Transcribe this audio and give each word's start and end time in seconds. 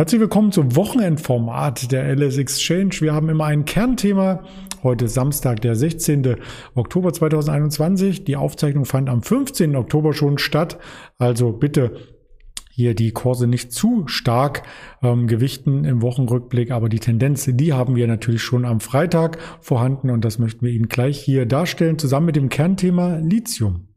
Herzlich 0.00 0.22
willkommen 0.22 0.50
zum 0.50 0.76
Wochenendformat 0.76 1.92
der 1.92 2.04
LS 2.16 2.38
Exchange. 2.38 2.92
Wir 3.00 3.12
haben 3.12 3.28
immer 3.28 3.44
ein 3.44 3.66
Kernthema. 3.66 4.44
Heute 4.82 5.08
Samstag, 5.08 5.60
der 5.60 5.76
16. 5.76 6.36
Oktober 6.74 7.12
2021. 7.12 8.24
Die 8.24 8.36
Aufzeichnung 8.36 8.86
fand 8.86 9.10
am 9.10 9.22
15. 9.22 9.76
Oktober 9.76 10.14
schon 10.14 10.38
statt. 10.38 10.78
Also 11.18 11.52
bitte 11.52 11.98
hier 12.70 12.94
die 12.94 13.10
Kurse 13.10 13.46
nicht 13.46 13.74
zu 13.74 14.04
stark 14.06 14.62
ähm, 15.02 15.26
gewichten 15.26 15.84
im 15.84 16.00
Wochenrückblick, 16.00 16.70
aber 16.70 16.88
die 16.88 17.00
Tendenz, 17.00 17.46
die 17.52 17.74
haben 17.74 17.94
wir 17.94 18.06
natürlich 18.06 18.40
schon 18.40 18.64
am 18.64 18.80
Freitag 18.80 19.36
vorhanden 19.60 20.08
und 20.08 20.24
das 20.24 20.38
möchten 20.38 20.64
wir 20.64 20.72
Ihnen 20.72 20.88
gleich 20.88 21.20
hier 21.20 21.44
darstellen, 21.44 21.98
zusammen 21.98 22.24
mit 22.24 22.36
dem 22.36 22.48
Kernthema 22.48 23.18
Lithium. 23.18 23.89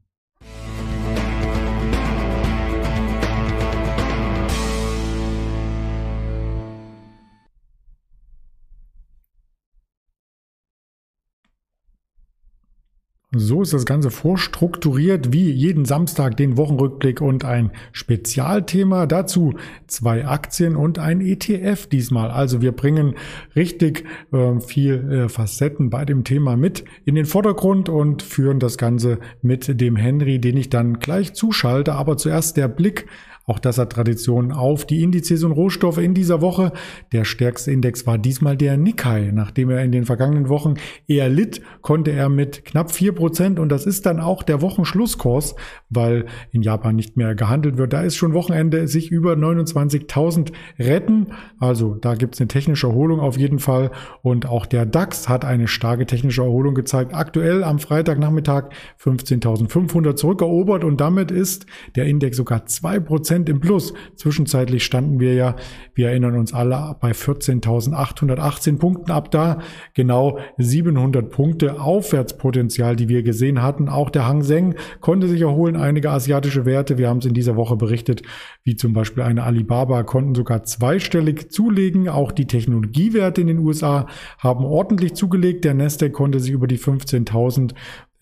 So 13.36 13.64
ist 13.64 13.74
das 13.74 13.86
Ganze 13.86 14.12
vorstrukturiert 14.12 15.34
wie 15.34 15.50
jeden 15.50 15.86
Samstag 15.86 16.38
den 16.38 16.56
Wochenrückblick 16.56 17.20
und 17.20 17.46
ein 17.46 17.72
Spezialthema. 17.92 19.08
Dazu 19.08 19.56
zwei 19.88 20.28
Aktien 20.28 20.76
und 20.76 21.00
ein 21.00 21.20
ETF 21.20 21.88
diesmal. 21.88 22.30
Also 22.30 22.62
wir 22.62 22.74
bringen 22.74 23.16
richtig 23.56 24.06
äh, 24.32 24.60
viel 24.60 25.12
äh, 25.12 25.30
Facetten 25.30 25.90
bei 25.90 26.06
dem 26.06 26.24
Thema 26.24 26.56
mit 26.56 26.86
in 27.06 27.16
den 27.16 27.26
Vordergrund 27.26 27.90
und 27.90 28.22
führen 28.22 28.60
das 28.60 28.78
Ganze 28.78 29.18
mit 29.42 29.82
dem 29.82 29.96
Henry, 29.96 30.38
den 30.40 30.56
ich 30.56 30.70
dann 30.70 31.00
gleich 31.00 31.34
zuschalte. 31.34 31.94
Aber 31.94 32.18
zuerst 32.18 32.56
der 32.56 32.68
Blick 32.68 33.08
auch 33.46 33.60
das 33.60 33.78
hat 33.78 33.92
Tradition 33.92 34.54
auf 34.54 34.86
die 34.86 35.04
Indizes 35.04 35.44
und 35.44 35.52
Rohstoffe 35.52 35.98
in 35.98 36.14
dieser 36.14 36.40
Woche. 36.40 36.72
Der 37.12 37.26
stärkste 37.26 37.72
Index 37.72 38.08
war 38.08 38.18
diesmal 38.18 38.56
der 38.56 38.78
Nikkei. 38.78 39.32
Nachdem 39.34 39.70
er 39.70 39.84
in 39.84 39.92
den 39.92 40.06
vergangenen 40.06 40.48
Wochen 40.48 40.76
eher 41.08 41.28
litt, 41.28 41.62
konnte 41.82 42.12
er 42.12 42.30
mit 42.30 42.64
knapp 42.64 42.92
vier 42.92 43.12
Prozent 43.14 43.60
und 43.60 43.68
das 43.68 43.86
ist 43.86 44.06
dann 44.06 44.22
auch 44.22 44.44
der 44.44 44.62
Wochenschlusskurs, 44.62 45.56
weil 45.90 46.26
in 46.52 46.62
Japan 46.62 46.96
nicht 46.96 47.18
mehr 47.18 47.36
gehandelt 47.36 47.78
wird. 47.78 47.92
Da 47.92 48.04
ist 48.04 48.16
schon 48.16 48.34
Wochenende 48.34 48.88
sich 48.88 49.12
über 49.12 49.34
29.000 49.34 50.54
retten. 50.80 51.28
Also 51.60 51.96
da 51.96 52.16
gibt 52.16 52.36
es 52.36 52.42
eine 52.42 52.48
technische 52.48 52.88
Erholung 52.88 53.20
auf 53.20 53.38
jeden 53.38 53.60
Fall 53.60 53.92
und 54.22 54.46
auch 54.46 54.66
der 54.66 54.86
DAX 54.86 55.28
hat 55.28 55.44
eine 55.44 55.68
starke 55.68 56.06
technische 56.06 56.44
Erholung 56.44 56.76
gezeigt. 56.76 57.14
Aktuell 57.14 57.66
am 57.66 57.80
Freitagnachmittag 57.80 58.70
15.500 59.02 60.16
zurückerobert 60.16 60.86
und 60.86 61.02
damit 61.02 61.30
ist 61.30 61.66
der 61.98 62.06
Index 62.06 62.38
sogar 62.38 62.68
zwei 62.68 63.02
Prozent 63.02 63.33
Prozent 63.34 63.50
im 63.50 63.60
Plus. 63.60 63.94
Zwischenzeitlich 64.16 64.84
standen 64.84 65.20
wir 65.20 65.34
ja, 65.34 65.56
wir 65.96 66.10
erinnern 66.10 66.36
uns 66.36 66.54
alle, 66.54 66.96
bei 67.02 67.12
14.818 67.12 68.78
Punkten 68.78 69.12
ab 69.12 69.32
da. 69.32 69.60
Genau 69.96 70.38
700 70.60 71.32
Punkte 71.32 71.82
Aufwärtspotenzial, 71.82 72.96
die 72.96 73.10
wir 73.10 73.24
gesehen 73.24 73.64
hatten. 73.64 73.90
Auch 73.90 74.12
der 74.12 74.28
Hang 74.28 74.44
Seng 74.44 74.76
konnte 75.02 75.28
sich 75.28 75.42
erholen. 75.42 75.76
Einige 75.76 76.12
asiatische 76.12 76.66
Werte, 76.66 77.00
wir 77.00 77.10
haben 77.10 77.18
es 77.18 77.26
in 77.26 77.34
dieser 77.34 77.56
Woche 77.56 77.76
berichtet, 77.76 78.22
wie 78.64 78.76
zum 78.76 78.94
Beispiel 78.94 79.24
eine 79.24 79.44
Alibaba, 79.44 80.04
konnten 80.04 80.36
sogar 80.36 80.64
zweistellig 80.64 81.52
zulegen. 81.52 82.10
Auch 82.10 82.32
die 82.32 82.46
Technologiewerte 82.46 83.42
in 83.42 83.48
den 83.48 83.60
USA 83.60 84.06
haben 84.38 84.64
ordentlich 84.64 85.16
zugelegt. 85.16 85.66
Der 85.66 85.74
Nasdaq 85.74 86.14
konnte 86.14 86.40
sich 86.40 86.52
über 86.52 86.68
die 86.68 86.78
15.000 86.78 87.74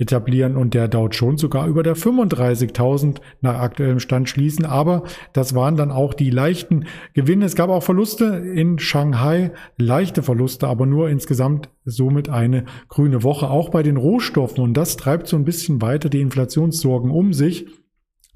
etablieren 0.02 0.58
und 0.58 0.74
der 0.74 0.88
Dow 0.88 1.08
Jones 1.08 1.42
sogar 1.42 1.68
über 1.68 1.84
der 1.84 1.96
35.000 1.96 3.18
nach 3.42 3.60
aktuellem 3.60 4.00
Stand 4.00 4.28
schließen. 4.28 4.66
Aber 4.66 5.04
das 5.32 5.54
waren 5.54 5.78
dann 5.78 5.92
auch 5.92 6.16
die 6.16 6.32
leichten 6.32 6.86
Gewinne. 7.14 7.46
Es 7.46 7.56
gab 7.56 7.70
auch 7.70 7.84
Verluste 7.84 8.26
in 8.26 8.80
Shanghai, 8.80 9.52
leichte 9.78 10.24
Verluste, 10.24 10.68
aber 10.68 10.88
nur 10.88 11.10
insgesamt 11.10 11.70
somit 11.86 12.30
eine 12.30 12.66
grüne 12.90 13.22
Woche. 13.22 13.50
Auch 13.50 13.70
bei 13.70 13.84
den 13.84 13.98
Rohstoffen 13.98 14.64
und 14.64 14.74
das 14.74 14.98
treibt 14.98 15.28
so 15.28 15.38
ein 15.38 15.46
bisschen 15.46 15.84
weiter 15.84 16.10
die 16.10 16.22
Inflationssorgen 16.22 17.12
um 17.12 17.32
sich. 17.32 17.68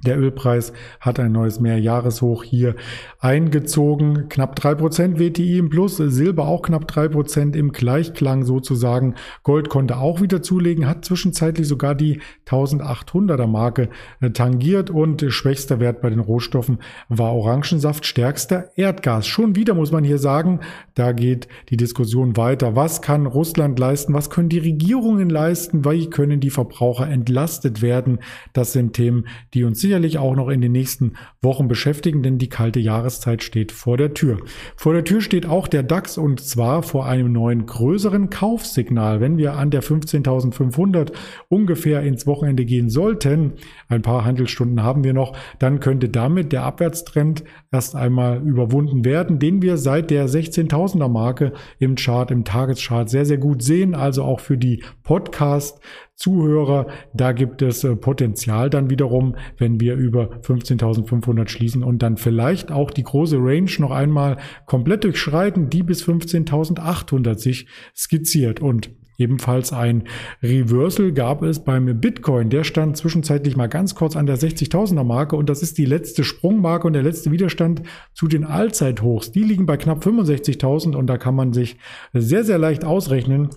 Der 0.03 0.19
Ölpreis 0.19 0.73
hat 0.99 1.21
ein 1.21 1.31
neues 1.31 1.61
Mehrjahreshoch 1.61 2.43
hier 2.43 2.75
eingezogen. 3.19 4.27
Knapp 4.27 4.57
drei 4.57 4.75
Prozent 4.75 5.19
WTI 5.19 5.57
im 5.57 5.69
Plus, 5.69 5.95
Silber 5.95 6.49
auch 6.49 6.63
knapp 6.63 6.85
drei 6.85 7.07
Prozent 7.07 7.55
im 7.55 7.71
Gleichklang 7.71 8.43
sozusagen. 8.43 9.15
Gold 9.43 9.69
konnte 9.69 9.97
auch 9.97 10.19
wieder 10.19 10.41
zulegen, 10.41 10.85
hat 10.85 11.05
zwischenzeitlich 11.05 11.65
sogar 11.65 11.95
die 11.95 12.19
1800er 12.45 13.47
Marke 13.47 13.87
äh, 14.19 14.31
tangiert 14.31 14.89
und 14.89 15.25
schwächster 15.29 15.79
Wert 15.79 16.01
bei 16.01 16.09
den 16.09 16.19
Rohstoffen 16.19 16.79
war 17.07 17.33
Orangensaft, 17.33 18.05
stärkster 18.05 18.71
Erdgas. 18.75 19.25
Schon 19.25 19.55
wieder 19.55 19.75
muss 19.75 19.93
man 19.93 20.03
hier 20.03 20.19
sagen, 20.19 20.59
da 20.95 21.13
geht 21.13 21.47
die 21.69 21.77
Diskussion 21.77 22.35
weiter. 22.35 22.75
Was 22.75 23.01
kann 23.01 23.25
Russland 23.25 23.79
leisten? 23.79 24.13
Was 24.13 24.29
können 24.29 24.49
die 24.49 24.59
Regierungen 24.59 25.29
leisten? 25.29 25.85
Wie 25.85 26.09
können 26.09 26.41
die 26.41 26.49
Verbraucher 26.49 27.07
entlastet 27.07 27.81
werden? 27.81 28.19
Das 28.51 28.73
sind 28.73 28.91
Themen, 28.91 29.27
die 29.53 29.63
uns 29.63 29.84
sicherlich 29.85 30.17
auch 30.17 30.35
noch 30.35 30.49
in 30.49 30.61
den 30.61 30.71
nächsten 30.71 31.13
Wochen 31.43 31.67
beschäftigen, 31.67 32.23
denn 32.23 32.39
die 32.39 32.49
kalte 32.49 32.79
Jahreszeit 32.79 33.43
steht 33.43 33.71
vor 33.71 33.97
der 33.97 34.15
Tür. 34.15 34.39
Vor 34.75 34.93
der 34.93 35.03
Tür 35.03 35.21
steht 35.21 35.45
auch 35.45 35.67
der 35.67 35.83
DAX 35.83 36.17
und 36.17 36.39
zwar 36.41 36.81
vor 36.81 37.05
einem 37.05 37.31
neuen 37.31 37.67
größeren 37.67 38.31
Kaufsignal. 38.31 39.21
Wenn 39.21 39.37
wir 39.37 39.53
an 39.53 39.69
der 39.69 39.83
15.500 39.83 41.11
ungefähr 41.49 42.01
ins 42.01 42.25
Wochenende 42.25 42.65
gehen 42.65 42.89
sollten, 42.89 43.53
ein 43.87 44.01
paar 44.01 44.25
Handelsstunden 44.25 44.81
haben 44.81 45.03
wir 45.03 45.13
noch, 45.13 45.37
dann 45.59 45.79
könnte 45.79 46.09
damit 46.09 46.51
der 46.51 46.63
Abwärtstrend 46.63 47.43
erst 47.71 47.95
einmal 47.95 48.41
überwunden 48.41 49.05
werden, 49.05 49.37
den 49.37 49.61
wir 49.61 49.77
seit 49.77 50.09
der 50.09 50.27
16.000er 50.27 51.09
Marke 51.09 51.53
im 51.77 51.93
Chart, 51.93 52.31
im 52.31 52.43
Tageschart 52.43 53.11
sehr, 53.11 53.25
sehr 53.25 53.37
gut 53.37 53.61
sehen. 53.61 53.93
Also 53.93 54.23
auch 54.23 54.39
für 54.39 54.57
die 54.57 54.83
Podcast 55.03 55.79
Zuhörer. 56.15 56.87
Da 57.13 57.33
gibt 57.33 57.61
es 57.61 57.83
äh, 57.83 57.95
Potenzial 57.95 58.69
dann 58.69 58.89
wiederum, 58.89 59.35
wenn 59.57 59.79
wir 59.79 59.95
über 59.95 60.29
15.500 60.41 61.49
schließen 61.49 61.83
und 61.83 62.01
dann 62.01 62.17
vielleicht 62.17 62.71
auch 62.71 62.91
die 62.91 63.03
große 63.03 63.37
Range 63.37 63.71
noch 63.79 63.91
einmal 63.91 64.37
komplett 64.65 65.03
durchschreiten, 65.03 65.69
die 65.69 65.83
bis 65.83 66.03
15.800 66.03 67.37
sich 67.37 67.67
skizziert. 67.93 68.61
Und 68.61 68.91
Ebenfalls 69.17 69.71
ein 69.71 70.03
Reversal 70.43 71.13
gab 71.13 71.41
es 71.41 71.63
beim 71.63 71.85
Bitcoin. 72.01 72.49
Der 72.49 72.65
stand 72.65 72.97
zwischenzeitlich 72.97 73.55
mal 73.55 73.67
ganz 73.67 73.95
kurz 73.95 74.15
an 74.15 74.25
der 74.25 74.37
60.000er 74.37 75.03
Marke 75.05 75.37
und 75.37 75.49
das 75.49 75.61
ist 75.61 75.77
die 75.77 75.85
letzte 75.85 76.23
Sprungmarke 76.23 76.85
und 76.85 76.93
der 76.93 77.03
letzte 77.03 77.31
Widerstand 77.31 77.81
zu 78.13 78.27
den 78.27 78.43
Allzeithochs. 78.43 79.31
Die 79.31 79.43
liegen 79.43 79.65
bei 79.65 79.77
knapp 79.77 80.05
65.000 80.05 80.95
und 80.95 81.07
da 81.07 81.17
kann 81.17 81.35
man 81.35 81.53
sich 81.53 81.77
sehr, 82.11 82.43
sehr 82.43 82.57
leicht 82.57 82.83
ausrechnen, 82.83 83.49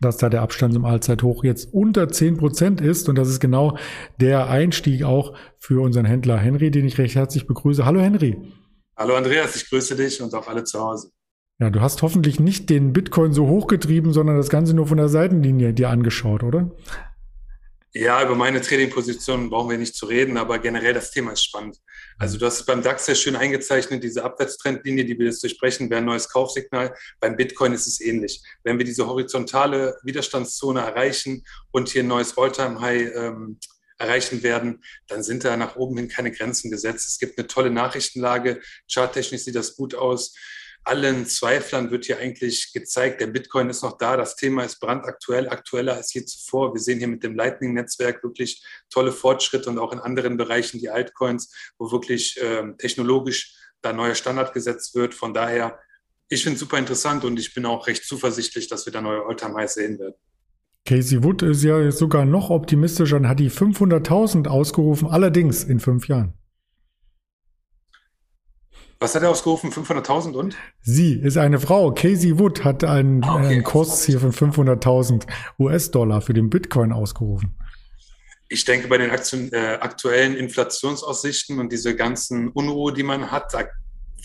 dass 0.00 0.16
da 0.18 0.28
der 0.28 0.42
Abstand 0.42 0.74
zum 0.74 0.84
Allzeithoch 0.84 1.44
jetzt 1.44 1.72
unter 1.72 2.08
zehn 2.08 2.36
Prozent 2.36 2.80
ist. 2.80 3.08
Und 3.08 3.16
das 3.16 3.28
ist 3.28 3.40
genau 3.40 3.78
der 4.20 4.48
Einstieg 4.48 5.04
auch 5.04 5.34
für 5.58 5.82
unseren 5.82 6.04
Händler 6.04 6.38
Henry, 6.38 6.70
den 6.70 6.86
ich 6.86 6.98
recht 6.98 7.14
herzlich 7.14 7.46
begrüße. 7.46 7.84
Hallo 7.84 8.00
Henry. 8.00 8.36
Hallo 8.96 9.14
Andreas, 9.14 9.56
ich 9.56 9.68
grüße 9.68 9.96
dich 9.96 10.20
und 10.22 10.34
auch 10.34 10.48
alle 10.48 10.64
zu 10.64 10.80
Hause. 10.80 11.10
Ja, 11.58 11.70
du 11.70 11.80
hast 11.80 12.02
hoffentlich 12.02 12.38
nicht 12.38 12.68
den 12.68 12.92
Bitcoin 12.92 13.32
so 13.32 13.46
hochgetrieben, 13.46 14.12
sondern 14.12 14.36
das 14.36 14.50
Ganze 14.50 14.74
nur 14.74 14.86
von 14.86 14.98
der 14.98 15.08
Seitenlinie 15.08 15.72
dir 15.72 15.88
angeschaut, 15.88 16.42
oder? 16.42 16.70
Ja, 17.92 18.22
über 18.22 18.34
meine 18.34 18.60
Trading-Position 18.60 19.48
brauchen 19.48 19.70
wir 19.70 19.78
nicht 19.78 19.94
zu 19.94 20.04
reden, 20.04 20.36
aber 20.36 20.58
generell 20.58 20.92
das 20.92 21.12
Thema 21.12 21.32
ist 21.32 21.44
spannend. 21.44 21.78
Also 22.18 22.38
du 22.38 22.46
hast 22.46 22.64
beim 22.64 22.82
DAX 22.82 23.06
sehr 23.06 23.14
schön 23.14 23.36
eingezeichnet, 23.36 24.02
diese 24.02 24.24
Abwärtstrendlinie, 24.24 25.04
die 25.04 25.18
wir 25.18 25.26
jetzt 25.26 25.42
durchbrechen, 25.42 25.90
wäre 25.90 25.98
ein 25.98 26.06
neues 26.06 26.28
Kaufsignal. 26.28 26.94
Beim 27.20 27.36
Bitcoin 27.36 27.72
ist 27.72 27.86
es 27.86 28.00
ähnlich. 28.00 28.42
Wenn 28.64 28.78
wir 28.78 28.86
diese 28.86 29.06
horizontale 29.06 29.98
Widerstandszone 30.02 30.80
erreichen 30.80 31.44
und 31.72 31.90
hier 31.90 32.02
ein 32.02 32.08
neues 32.08 32.38
All-Time-High 32.38 33.12
ähm, 33.14 33.58
erreichen 33.98 34.42
werden, 34.42 34.82
dann 35.08 35.22
sind 35.22 35.44
da 35.44 35.56
nach 35.56 35.76
oben 35.76 35.96
hin 35.98 36.08
keine 36.08 36.30
Grenzen 36.30 36.70
gesetzt. 36.70 37.06
Es 37.06 37.18
gibt 37.18 37.38
eine 37.38 37.46
tolle 37.46 37.70
Nachrichtenlage. 37.70 38.60
Charttechnisch 38.90 39.42
sieht 39.42 39.54
das 39.54 39.76
gut 39.76 39.94
aus 39.94 40.34
allen 40.86 41.26
Zweiflern 41.26 41.90
wird 41.90 42.04
hier 42.04 42.18
eigentlich 42.18 42.72
gezeigt, 42.72 43.20
der 43.20 43.26
Bitcoin 43.26 43.68
ist 43.68 43.82
noch 43.82 43.98
da, 43.98 44.16
das 44.16 44.36
Thema 44.36 44.62
ist 44.62 44.78
brandaktuell, 44.78 45.48
aktueller 45.48 45.94
als 45.94 46.14
je 46.14 46.24
zuvor. 46.24 46.74
Wir 46.74 46.80
sehen 46.80 46.98
hier 46.98 47.08
mit 47.08 47.24
dem 47.24 47.34
Lightning-Netzwerk 47.34 48.22
wirklich 48.22 48.64
tolle 48.88 49.10
Fortschritte 49.10 49.68
und 49.68 49.78
auch 49.78 49.92
in 49.92 49.98
anderen 49.98 50.36
Bereichen 50.36 50.78
die 50.78 50.88
Altcoins, 50.88 51.52
wo 51.78 51.90
wirklich 51.90 52.38
ähm, 52.40 52.76
technologisch 52.78 53.56
da 53.82 53.92
neuer 53.92 54.14
Standard 54.14 54.52
gesetzt 54.54 54.94
wird. 54.94 55.14
Von 55.14 55.34
daher, 55.34 55.78
ich 56.28 56.42
finde 56.42 56.54
es 56.54 56.60
super 56.60 56.78
interessant 56.78 57.24
und 57.24 57.38
ich 57.38 57.52
bin 57.52 57.66
auch 57.66 57.86
recht 57.88 58.04
zuversichtlich, 58.04 58.68
dass 58.68 58.86
wir 58.86 58.92
da 58.92 59.00
neue 59.00 59.26
Alltime-Highs 59.26 59.74
sehen 59.74 59.98
werden. 59.98 60.14
Casey 60.84 61.24
Wood 61.24 61.42
ist 61.42 61.64
ja 61.64 61.90
sogar 61.90 62.24
noch 62.24 62.50
optimistischer 62.50 63.16
und 63.16 63.28
hat 63.28 63.40
die 63.40 63.50
500.000 63.50 64.46
ausgerufen, 64.46 65.08
allerdings 65.08 65.64
in 65.64 65.80
fünf 65.80 66.06
Jahren. 66.06 66.34
Was 68.98 69.14
hat 69.14 69.22
er 69.22 69.30
ausgerufen? 69.30 69.70
500.000 69.70 70.32
und? 70.32 70.56
Sie 70.80 71.14
ist 71.14 71.36
eine 71.36 71.60
Frau. 71.60 71.92
Casey 71.92 72.38
Wood 72.38 72.64
hat 72.64 72.82
einen, 72.82 73.22
ah, 73.24 73.36
okay. 73.36 73.46
einen 73.46 73.62
Kurs 73.62 74.04
hier 74.04 74.20
von 74.20 74.32
500.000 74.32 75.26
US-Dollar 75.58 76.22
für 76.22 76.32
den 76.32 76.48
Bitcoin 76.48 76.92
ausgerufen. 76.92 77.54
Ich 78.48 78.64
denke, 78.64 78.88
bei 78.88 78.96
den 78.96 79.10
Aktien, 79.10 79.52
äh, 79.52 79.78
aktuellen 79.80 80.36
Inflationsaussichten 80.36 81.58
und 81.58 81.72
diese 81.72 81.94
ganzen 81.94 82.48
Unruhe, 82.48 82.92
die 82.92 83.02
man 83.02 83.30
hat, 83.30 83.52
da 83.52 83.64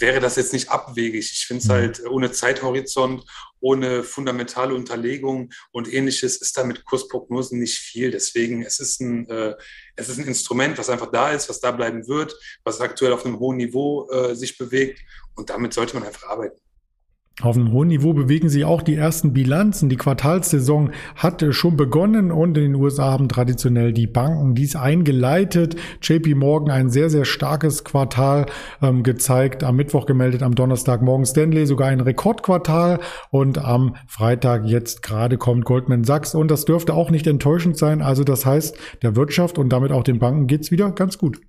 wäre 0.02 0.20
das 0.20 0.36
jetzt 0.36 0.54
nicht 0.54 0.70
abwegig. 0.70 1.32
Ich 1.32 1.46
finde 1.46 1.62
es 1.62 1.68
mhm. 1.68 1.74
halt 1.74 2.06
ohne 2.08 2.32
Zeithorizont, 2.32 3.24
ohne 3.60 4.04
fundamentale 4.04 4.74
Unterlegung 4.74 5.52
und 5.72 5.92
ähnliches 5.92 6.38
ist 6.38 6.58
da 6.58 6.64
mit 6.64 6.84
Kursprognosen 6.84 7.60
nicht 7.60 7.78
viel. 7.78 8.12
Deswegen, 8.12 8.64
es 8.64 8.80
ist 8.80 9.00
ein, 9.00 9.30
äh, 9.30 9.56
es 9.96 10.10
ist 10.10 10.18
ein 10.18 10.28
Instrument, 10.28 10.78
was 10.78 10.90
einfach 10.90 11.12
da 11.12 11.32
ist, 11.32 11.48
was 11.48 11.60
da 11.60 11.72
bleiben 11.72 12.08
wird, 12.08 12.36
was 12.64 12.82
aktuell 12.82 13.14
auf 13.14 13.26
einem 13.26 13.40
hohen 13.40 13.58
Niveau 13.58 14.10
äh, 14.10 14.36
sich 14.36 14.58
bewegt 14.58 15.00
und 15.36 15.50
damit 15.50 15.74
sollte 15.74 15.94
man 15.94 16.04
einfach 16.06 16.28
arbeiten. 16.28 16.60
Auf 17.42 17.58
einem 17.58 17.72
hohen 17.72 17.88
Niveau 17.88 18.14
bewegen 18.14 18.50
sich 18.50 18.66
auch 18.66 18.84
die 18.84 18.96
ersten 18.96 19.34
Bilanzen. 19.34 19.90
Die 19.90 19.96
Quartalssaison 19.96 20.92
hat 21.16 21.44
schon 21.50 21.76
begonnen 21.76 22.32
und 22.32 22.56
in 22.56 22.74
den 22.74 22.76
USA 22.76 23.12
haben 23.12 23.30
traditionell 23.30 23.94
die 23.94 24.06
Banken 24.06 24.54
dies 24.54 24.76
eingeleitet. 24.76 25.76
JP 26.04 26.36
Morgan 26.36 26.70
ein 26.70 26.90
sehr, 26.92 27.10
sehr 27.10 27.26
starkes 27.26 27.84
Quartal 27.84 28.46
ähm, 28.84 29.02
gezeigt. 29.02 29.64
Am 29.64 29.76
Mittwoch 29.76 30.06
gemeldet, 30.06 30.44
am 30.44 30.54
Donnerstag 30.54 31.02
Morgan 31.02 31.26
Stanley 31.26 31.66
sogar 31.66 31.88
ein 31.88 32.02
Rekordquartal 32.02 33.00
und 33.32 33.58
am 33.58 33.96
Freitag 34.06 34.66
jetzt 34.66 35.02
gerade 35.02 35.38
kommt 35.38 35.66
Goldman 35.66 36.04
Sachs 36.04 36.36
und 36.36 36.52
das 36.52 36.66
dürfte 36.66 36.94
auch 36.94 37.10
nicht 37.10 37.26
enttäuschend 37.26 37.76
sein. 37.76 38.04
Also 38.04 38.24
das 38.24 38.46
heißt, 38.46 38.78
der 39.02 39.16
Wirtschaft 39.16 39.58
und 39.58 39.70
damit 39.70 39.92
auch 39.92 40.04
den 40.04 40.20
Banken 40.20 40.46
geht's 40.46 40.70
wieder 40.70 40.92
ganz 40.92 41.18
gut. 41.18 41.40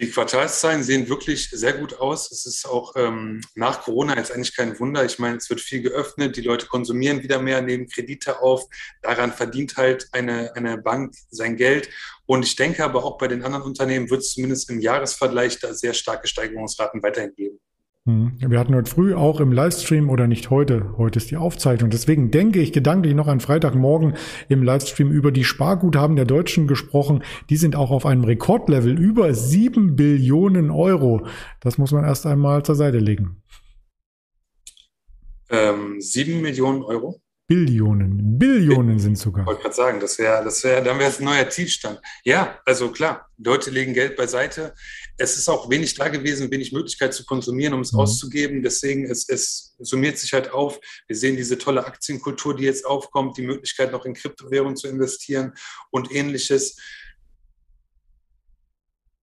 Die 0.00 0.10
Quartalszahlen 0.10 0.82
sehen 0.82 1.08
wirklich 1.08 1.50
sehr 1.50 1.74
gut 1.74 2.00
aus. 2.00 2.32
Es 2.32 2.46
ist 2.46 2.66
auch 2.66 2.94
ähm, 2.96 3.40
nach 3.54 3.82
Corona 3.82 4.16
jetzt 4.16 4.32
eigentlich 4.32 4.56
kein 4.56 4.78
Wunder. 4.80 5.04
Ich 5.04 5.18
meine, 5.18 5.36
es 5.36 5.48
wird 5.50 5.60
viel 5.60 5.82
geöffnet, 5.82 6.36
die 6.36 6.40
Leute 6.40 6.66
konsumieren 6.66 7.22
wieder 7.22 7.40
mehr, 7.40 7.60
nehmen 7.60 7.88
Kredite 7.88 8.40
auf. 8.40 8.64
Daran 9.02 9.32
verdient 9.32 9.76
halt 9.76 10.08
eine, 10.12 10.56
eine 10.56 10.78
Bank 10.78 11.14
sein 11.30 11.56
Geld. 11.56 11.90
Und 12.26 12.44
ich 12.44 12.56
denke 12.56 12.82
aber 12.84 13.04
auch 13.04 13.18
bei 13.18 13.28
den 13.28 13.44
anderen 13.44 13.64
Unternehmen 13.64 14.08
wird 14.10 14.22
es 14.22 14.32
zumindest 14.32 14.70
im 14.70 14.80
Jahresvergleich 14.80 15.60
da 15.60 15.74
sehr 15.74 15.94
starke 15.94 16.26
Steigerungsraten 16.26 17.02
weiterhin 17.02 17.34
geben. 17.34 17.60
Mhm. 18.04 18.32
Wir 18.40 18.58
hatten 18.58 18.74
heute 18.74 18.90
früh 18.90 19.14
auch 19.14 19.38
im 19.38 19.52
Livestream 19.52 20.10
oder 20.10 20.26
nicht 20.26 20.50
heute, 20.50 20.96
heute 20.98 21.18
ist 21.18 21.30
die 21.30 21.36
Aufzeichnung. 21.36 21.88
Deswegen 21.90 22.32
denke 22.32 22.60
ich 22.60 22.72
gedanklich 22.72 23.14
noch 23.14 23.28
an 23.28 23.38
Freitagmorgen 23.38 24.14
im 24.48 24.64
Livestream 24.64 25.12
über 25.12 25.30
die 25.30 25.44
Sparguthaben 25.44 26.16
der 26.16 26.24
Deutschen 26.24 26.66
gesprochen. 26.66 27.22
Die 27.48 27.56
sind 27.56 27.76
auch 27.76 27.92
auf 27.92 28.04
einem 28.04 28.24
Rekordlevel 28.24 28.98
über 28.98 29.34
sieben 29.34 29.94
Billionen 29.94 30.72
Euro. 30.72 31.26
Das 31.60 31.78
muss 31.78 31.92
man 31.92 32.04
erst 32.04 32.26
einmal 32.26 32.64
zur 32.64 32.74
Seite 32.74 32.98
legen. 32.98 33.40
Ähm, 35.48 36.00
sieben 36.00 36.40
Millionen 36.40 36.82
Euro? 36.82 37.21
Billionen, 37.48 38.38
Billionen 38.38 38.98
sind 38.98 39.18
sogar. 39.18 39.42
Ich 39.42 39.46
wollte 39.46 39.62
gerade 39.62 39.74
sagen, 39.74 40.00
das 40.00 40.18
wäre, 40.18 40.42
das 40.44 40.62
wäre, 40.64 40.82
dann 40.82 40.98
wäre 40.98 41.10
es 41.10 41.18
ein 41.18 41.24
neuer 41.24 41.48
Tiefstand. 41.48 42.00
Ja, 42.24 42.58
also 42.64 42.90
klar, 42.90 43.28
Leute 43.36 43.70
legen 43.70 43.92
Geld 43.94 44.16
beiseite. 44.16 44.74
Es 45.18 45.36
ist 45.36 45.48
auch 45.48 45.68
wenig 45.68 45.94
da 45.94 46.08
gewesen, 46.08 46.50
wenig 46.50 46.72
Möglichkeit 46.72 47.12
zu 47.12 47.24
konsumieren, 47.24 47.74
um 47.74 47.80
es 47.80 47.92
mhm. 47.92 48.00
auszugeben. 48.00 48.62
Deswegen, 48.62 49.04
es, 49.04 49.28
es 49.28 49.74
summiert 49.78 50.18
sich 50.18 50.32
halt 50.32 50.52
auf. 50.52 50.80
Wir 51.08 51.16
sehen 51.16 51.36
diese 51.36 51.58
tolle 51.58 51.84
Aktienkultur, 51.84 52.56
die 52.56 52.64
jetzt 52.64 52.86
aufkommt, 52.86 53.36
die 53.36 53.42
Möglichkeit 53.42 53.92
noch 53.92 54.04
in 54.04 54.14
Kryptowährungen 54.14 54.76
zu 54.76 54.88
investieren 54.88 55.52
und 55.90 56.10
ähnliches. 56.12 56.76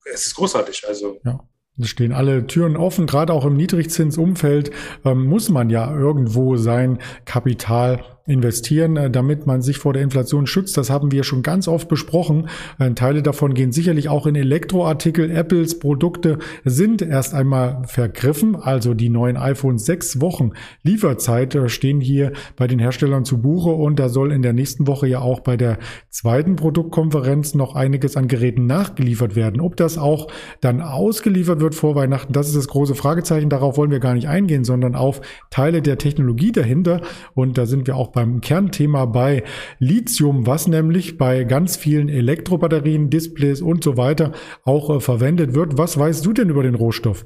Es 0.05 0.26
ist 0.26 0.35
großartig. 0.35 0.87
Also. 0.87 1.20
Ja. 1.25 1.49
Es 1.80 1.88
stehen 1.88 2.12
alle 2.12 2.46
Türen 2.46 2.76
offen, 2.76 3.06
gerade 3.06 3.32
auch 3.32 3.44
im 3.44 3.56
Niedrigzinsumfeld 3.56 4.70
ähm, 5.04 5.26
muss 5.26 5.48
man 5.48 5.70
ja 5.70 5.94
irgendwo 5.94 6.56
sein 6.56 6.98
Kapital 7.25 8.00
investieren, 8.28 8.96
äh, 8.96 9.10
damit 9.10 9.46
man 9.46 9.62
sich 9.62 9.78
vor 9.78 9.92
der 9.92 10.02
Inflation 10.02 10.46
schützt. 10.46 10.76
Das 10.76 10.90
haben 10.90 11.10
wir 11.10 11.25
schon 11.25 11.42
ganz 11.42 11.66
oft 11.66 11.88
besprochen. 11.88 12.48
Äh, 12.78 12.92
Teile 12.92 13.22
davon 13.22 13.54
gehen 13.54 13.72
sicherlich 13.72 14.08
auch 14.08 14.26
in 14.26 14.34
Elektroartikel. 14.34 15.30
Apples 15.30 15.78
Produkte 15.78 16.38
sind 16.64 17.02
erst 17.02 17.34
einmal 17.34 17.82
vergriffen. 17.86 18.54
Also 18.54 18.94
die 18.94 19.08
neuen 19.08 19.36
iPhones 19.36 19.86
sechs 19.86 20.20
Wochen 20.20 20.52
Lieferzeit 20.82 21.54
äh, 21.54 21.69
stehen 21.69 22.00
hier 22.00 22.32
bei 22.56 22.66
den 22.66 22.78
Herstellern 22.78 23.25
zu 23.25 23.40
Buche 23.40 23.70
und 23.70 23.98
da 23.98 24.08
soll 24.08 24.32
in 24.32 24.42
der 24.42 24.52
nächsten 24.52 24.86
Woche 24.86 25.06
ja 25.06 25.20
auch 25.20 25.40
bei 25.40 25.56
der 25.56 25.78
zweiten 26.10 26.56
Produktkonferenz 26.56 27.54
noch 27.54 27.74
einiges 27.74 28.16
an 28.16 28.28
Geräten 28.28 28.66
nachgeliefert 28.66 29.36
werden. 29.36 29.60
Ob 29.60 29.76
das 29.76 29.96
auch 29.96 30.28
dann 30.60 30.82
ausgeliefert 30.82 31.60
wird 31.60 31.74
vor 31.74 31.94
Weihnachten, 31.94 32.32
das 32.32 32.48
ist 32.48 32.56
das 32.56 32.69
große 32.69 32.94
Fragezeichen. 32.94 33.48
Darauf 33.48 33.76
wollen 33.76 33.90
wir 33.90 34.00
gar 34.00 34.14
nicht 34.14 34.28
eingehen, 34.28 34.64
sondern 34.64 34.94
auf 34.94 35.22
Teile 35.50 35.81
der 35.81 35.96
Technologie 35.96 36.52
dahinter. 36.52 37.00
Und 37.34 37.56
da 37.56 37.64
sind 37.64 37.86
wir 37.86 37.96
auch 37.96 38.08
beim 38.19 38.41
Kernthema 38.41 39.05
bei 39.05 39.44
Lithium, 39.79 40.44
was 40.44 40.67
nämlich 40.67 41.19
bei 41.19 41.44
ganz 41.44 41.76
vielen 41.76 42.09
Elektrobatterien, 42.09 43.11
Displays 43.11 43.62
und 43.62 43.85
so 43.85 43.97
weiter 43.97 44.32
auch 44.65 44.91
äh, 44.91 44.99
verwendet 44.99 45.55
wird. 45.55 45.79
Was 45.79 45.97
weißt 45.97 46.26
du 46.26 46.32
denn 46.32 46.50
über 46.50 46.65
den 46.65 46.75
Rohstoff? 46.75 47.25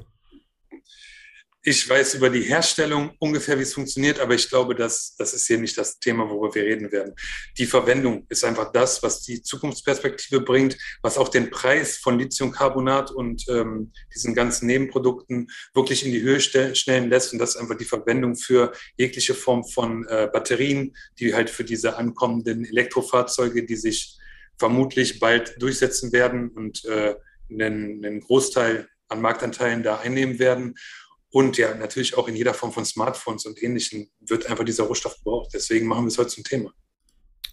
Ich 1.65 1.89
weiß 1.89 2.15
über 2.15 2.29
die 2.29 2.41
Herstellung 2.41 3.11
ungefähr, 3.19 3.57
wie 3.57 3.63
es 3.63 3.73
funktioniert, 3.73 4.19
aber 4.19 4.35
ich 4.35 4.49
glaube, 4.49 4.75
dass 4.75 5.15
das 5.15 5.33
ist 5.33 5.47
hier 5.47 5.57
nicht 5.57 5.77
das 5.77 5.97
Thema, 5.97 6.29
worüber 6.29 6.53
wir 6.55 6.63
reden 6.63 6.91
werden. 6.91 7.15
Die 7.57 7.65
Verwendung 7.65 8.25
ist 8.27 8.43
einfach 8.43 8.73
das, 8.73 9.01
was 9.01 9.21
die 9.21 9.41
Zukunftsperspektive 9.41 10.41
bringt, 10.41 10.77
was 11.01 11.17
auch 11.17 11.29
den 11.29 11.49
Preis 11.49 11.97
von 11.97 12.19
Lithiumcarbonat 12.19 13.11
und 13.11 13.45
ähm, 13.47 13.93
diesen 14.13 14.35
ganzen 14.35 14.67
Nebenprodukten 14.67 15.49
wirklich 15.73 16.05
in 16.05 16.11
die 16.11 16.21
Höhe 16.21 16.41
stellen 16.41 17.09
lässt. 17.09 17.31
Und 17.31 17.39
das 17.39 17.51
ist 17.51 17.61
einfach 17.61 17.77
die 17.77 17.85
Verwendung 17.85 18.35
für 18.35 18.73
jegliche 18.97 19.33
Form 19.33 19.63
von 19.63 20.05
äh, 20.07 20.27
Batterien, 20.31 20.93
die 21.17 21.33
halt 21.33 21.49
für 21.49 21.63
diese 21.63 21.95
ankommenden 21.95 22.65
Elektrofahrzeuge, 22.65 23.63
die 23.63 23.77
sich 23.77 24.17
vermutlich 24.57 25.21
bald 25.21 25.61
durchsetzen 25.61 26.11
werden 26.11 26.49
und 26.49 26.83
äh, 26.83 27.15
einen, 27.49 28.03
einen 28.03 28.19
Großteil 28.19 28.89
an 29.13 29.21
Marktanteilen 29.21 29.83
da 29.83 29.99
einnehmen 29.99 30.39
werden. 30.39 30.75
Und 31.33 31.57
ja, 31.57 31.73
natürlich 31.73 32.15
auch 32.15 32.27
in 32.27 32.35
jeder 32.35 32.53
Form 32.53 32.71
von 32.71 32.85
Smartphones 32.85 33.47
und 33.47 33.61
Ähnlichem 33.61 34.07
wird 34.19 34.45
einfach 34.45 34.63
dieser 34.63 34.83
Rohstoff 34.83 35.17
gebraucht. 35.17 35.49
Deswegen 35.51 35.87
machen 35.87 36.03
wir 36.03 36.09
es 36.09 36.17
heute 36.19 36.29
zum 36.29 36.43
Thema. 36.43 36.71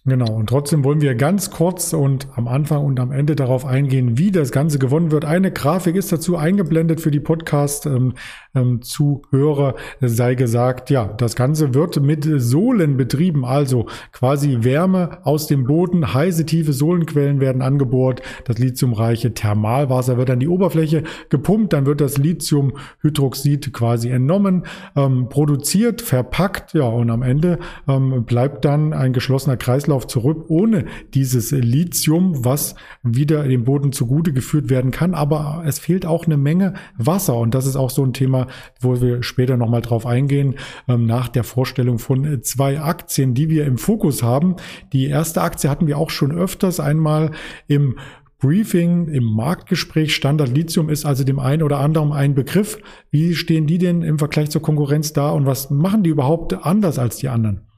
Genau, 0.06 0.32
und 0.32 0.48
trotzdem 0.48 0.82
wollen 0.82 1.02
wir 1.02 1.14
ganz 1.14 1.50
kurz 1.50 1.92
und 1.92 2.28
am 2.34 2.48
Anfang 2.48 2.86
und 2.86 2.98
am 2.98 3.12
Ende 3.12 3.36
darauf 3.36 3.66
eingehen, 3.66 4.16
wie 4.16 4.30
das 4.30 4.50
Ganze 4.50 4.78
gewonnen 4.78 5.10
wird. 5.10 5.26
Eine 5.26 5.52
Grafik 5.52 5.94
ist 5.94 6.10
dazu 6.10 6.38
eingeblendet 6.38 7.02
für 7.02 7.10
die 7.10 7.20
Podcast-Zuhörer, 7.20 9.74
ähm, 10.00 10.08
sei 10.08 10.36
gesagt, 10.36 10.88
ja, 10.88 11.04
das 11.04 11.36
Ganze 11.36 11.74
wird 11.74 12.00
mit 12.00 12.24
Sohlen 12.24 12.96
betrieben, 12.96 13.44
also 13.44 13.88
quasi 14.10 14.60
Wärme 14.62 15.18
aus 15.24 15.48
dem 15.48 15.64
Boden, 15.64 16.14
heiße, 16.14 16.46
tiefe 16.46 16.72
Sohlenquellen 16.72 17.40
werden 17.40 17.60
angebohrt, 17.60 18.22
das 18.46 18.56
lithiumreiche 18.56 19.34
Thermalwasser 19.34 20.16
wird 20.16 20.30
an 20.30 20.40
die 20.40 20.48
Oberfläche 20.48 21.02
gepumpt, 21.28 21.74
dann 21.74 21.84
wird 21.84 22.00
das 22.00 22.16
Lithiumhydroxid 22.16 23.70
quasi 23.74 24.08
entnommen, 24.08 24.64
ähm, 24.96 25.28
produziert, 25.28 26.00
verpackt, 26.00 26.72
ja, 26.72 26.84
und 26.84 27.10
am 27.10 27.20
Ende 27.20 27.58
ähm, 27.86 28.24
bleibt 28.24 28.64
dann 28.64 28.94
ein 28.94 29.12
geschlossener 29.12 29.58
Kreislauf 29.58 29.79
Kreislauf 29.80 30.06
zurück 30.06 30.44
ohne 30.48 30.84
dieses 31.14 31.52
Lithium, 31.52 32.44
was 32.44 32.74
wieder 33.02 33.44
dem 33.44 33.64
Boden 33.64 33.92
zugute 33.92 34.32
geführt 34.32 34.68
werden 34.68 34.90
kann. 34.90 35.14
Aber 35.14 35.62
es 35.66 35.78
fehlt 35.78 36.04
auch 36.04 36.26
eine 36.26 36.36
Menge 36.36 36.74
Wasser 36.98 37.36
und 37.36 37.54
das 37.54 37.66
ist 37.66 37.76
auch 37.76 37.88
so 37.88 38.04
ein 38.04 38.12
Thema, 38.12 38.46
wo 38.78 39.00
wir 39.00 39.22
später 39.22 39.56
nochmal 39.56 39.80
drauf 39.80 40.04
eingehen, 40.04 40.56
ähm, 40.86 41.06
nach 41.06 41.28
der 41.28 41.44
Vorstellung 41.44 41.98
von 41.98 42.42
zwei 42.42 42.78
Aktien, 42.78 43.32
die 43.32 43.48
wir 43.48 43.64
im 43.64 43.78
Fokus 43.78 44.22
haben. 44.22 44.56
Die 44.92 45.06
erste 45.06 45.40
Aktie 45.40 45.70
hatten 45.70 45.86
wir 45.86 45.96
auch 45.96 46.10
schon 46.10 46.32
öfters 46.32 46.78
einmal 46.78 47.30
im 47.66 47.96
Briefing 48.38 49.08
im 49.08 49.24
Marktgespräch. 49.24 50.14
Standard 50.14 50.50
Lithium 50.50 50.90
ist 50.90 51.06
also 51.06 51.24
dem 51.24 51.38
einen 51.38 51.62
oder 51.62 51.78
anderen 51.78 52.12
ein 52.12 52.34
Begriff. 52.34 52.78
Wie 53.10 53.34
stehen 53.34 53.66
die 53.66 53.78
denn 53.78 54.02
im 54.02 54.18
Vergleich 54.18 54.50
zur 54.50 54.62
Konkurrenz 54.62 55.14
da 55.14 55.30
und 55.30 55.46
was 55.46 55.70
machen 55.70 56.02
die 56.02 56.10
überhaupt 56.10 56.54
anders 56.64 56.98
als 56.98 57.16
die 57.16 57.28
anderen? 57.28 57.69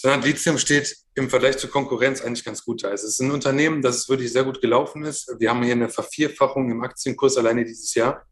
Sondern 0.00 0.22
Lithium 0.22 0.58
steht 0.58 0.96
im 1.14 1.28
Vergleich 1.28 1.58
zur 1.58 1.70
Konkurrenz 1.70 2.22
eigentlich 2.22 2.44
ganz 2.44 2.64
gut 2.64 2.82
da. 2.82 2.92
Es 2.92 3.04
ist 3.04 3.20
ein 3.20 3.30
Unternehmen, 3.30 3.82
das 3.82 4.08
wirklich 4.08 4.32
sehr 4.32 4.44
gut 4.44 4.60
gelaufen 4.60 5.04
ist. 5.04 5.34
Wir 5.38 5.50
haben 5.50 5.62
hier 5.62 5.72
eine 5.72 5.88
Vervierfachung 5.88 6.70
im 6.70 6.82
Aktienkurs 6.82 7.36
alleine 7.36 7.64
dieses 7.64 7.94
Jahr. 7.94 8.26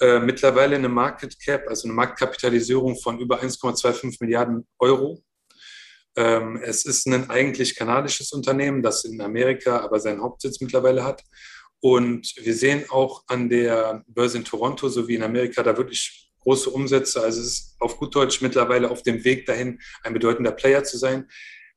Äh, 0.00 0.20
mittlerweile 0.20 0.76
eine 0.76 0.88
Market 0.88 1.38
Cap, 1.38 1.68
also 1.68 1.86
eine 1.86 1.94
Marktkapitalisierung 1.94 2.96
von 2.96 3.18
über 3.18 3.42
1,25 3.42 4.16
Milliarden 4.20 4.66
Euro. 4.78 5.22
Ähm, 6.16 6.60
es 6.62 6.84
ist 6.84 7.06
ein 7.06 7.28
eigentlich 7.28 7.76
kanadisches 7.76 8.32
Unternehmen, 8.32 8.82
das 8.82 9.04
in 9.04 9.20
Amerika 9.20 9.80
aber 9.80 10.00
seinen 10.00 10.22
Hauptsitz 10.22 10.60
mittlerweile 10.60 11.04
hat. 11.04 11.22
Und 11.80 12.32
wir 12.36 12.54
sehen 12.54 12.86
auch 12.88 13.24
an 13.26 13.50
der 13.50 14.02
Börse 14.06 14.38
in 14.38 14.44
Toronto 14.44 14.88
sowie 14.88 15.16
in 15.16 15.22
Amerika 15.22 15.62
da 15.62 15.76
wirklich 15.76 16.23
große 16.44 16.70
Umsätze. 16.70 17.22
Also 17.22 17.40
es 17.40 17.46
ist 17.46 17.76
auf 17.80 17.98
gut 17.98 18.14
Deutsch 18.14 18.40
mittlerweile 18.40 18.90
auf 18.90 19.02
dem 19.02 19.24
Weg 19.24 19.46
dahin, 19.46 19.80
ein 20.02 20.14
bedeutender 20.14 20.52
Player 20.52 20.84
zu 20.84 20.96
sein. 20.96 21.28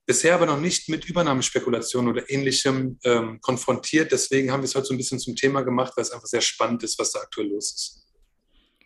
Bisher 0.05 0.35
aber 0.35 0.45
noch 0.45 0.59
nicht 0.59 0.87
mit 0.87 1.03
Übernahmespekulationen 1.05 2.09
oder 2.11 2.29
ähnlichem 2.29 2.97
ähm, 3.03 3.41
konfrontiert. 3.41 4.11
Deswegen 4.11 4.51
haben 4.51 4.61
wir 4.61 4.65
es 4.65 4.75
heute 4.75 4.87
so 4.87 4.93
ein 4.93 4.97
bisschen 4.97 5.19
zum 5.19 5.35
Thema 5.35 5.63
gemacht, 5.63 5.93
weil 5.95 6.03
es 6.03 6.11
einfach 6.11 6.27
sehr 6.27 6.41
spannend 6.41 6.83
ist, 6.83 6.97
was 6.97 7.11
da 7.11 7.19
aktuell 7.19 7.47
los 7.49 7.73
ist. 7.73 8.06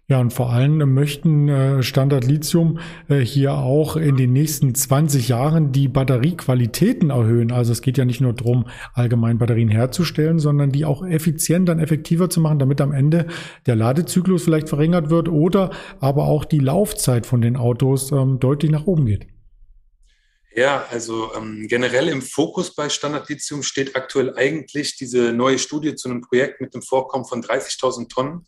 Ja, 0.07 0.19
und 0.19 0.33
vor 0.33 0.51
allem 0.51 0.93
möchten 0.93 1.47
äh, 1.47 1.83
Standard 1.83 2.25
Lithium 2.25 2.79
äh, 3.07 3.19
hier 3.19 3.53
auch 3.53 3.95
in 3.95 4.17
den 4.17 4.33
nächsten 4.33 4.75
20 4.75 5.29
Jahren 5.29 5.71
die 5.71 5.87
Batteriequalitäten 5.87 7.11
erhöhen. 7.11 7.53
Also 7.53 7.71
es 7.71 7.81
geht 7.81 7.97
ja 7.97 8.03
nicht 8.03 8.19
nur 8.19 8.33
darum, 8.33 8.67
allgemein 8.93 9.37
Batterien 9.37 9.69
herzustellen, 9.69 10.39
sondern 10.39 10.71
die 10.71 10.83
auch 10.83 11.05
effizienter 11.05 11.71
und 11.71 11.79
effektiver 11.79 12.29
zu 12.29 12.41
machen, 12.41 12.59
damit 12.59 12.81
am 12.81 12.91
Ende 12.91 13.27
der 13.67 13.77
Ladezyklus 13.77 14.43
vielleicht 14.43 14.67
verringert 14.67 15.09
wird 15.09 15.29
oder 15.29 15.71
aber 16.01 16.25
auch 16.25 16.43
die 16.43 16.59
Laufzeit 16.59 17.25
von 17.25 17.39
den 17.39 17.55
Autos 17.55 18.11
ähm, 18.11 18.37
deutlich 18.39 18.71
nach 18.71 18.87
oben 18.87 19.05
geht. 19.05 19.27
Ja, 20.53 20.85
also 20.91 21.33
ähm, 21.35 21.67
generell 21.69 22.09
im 22.09 22.21
Fokus 22.21 22.75
bei 22.75 22.89
Standard 22.89 23.29
Lithium 23.29 23.63
steht 23.63 23.95
aktuell 23.95 24.35
eigentlich 24.35 24.97
diese 24.97 25.31
neue 25.31 25.57
Studie 25.57 25.95
zu 25.95 26.09
einem 26.09 26.19
Projekt 26.19 26.59
mit 26.59 26.73
einem 26.73 26.81
Vorkommen 26.81 27.23
von 27.23 27.41
30.000 27.41 28.09
Tonnen 28.09 28.45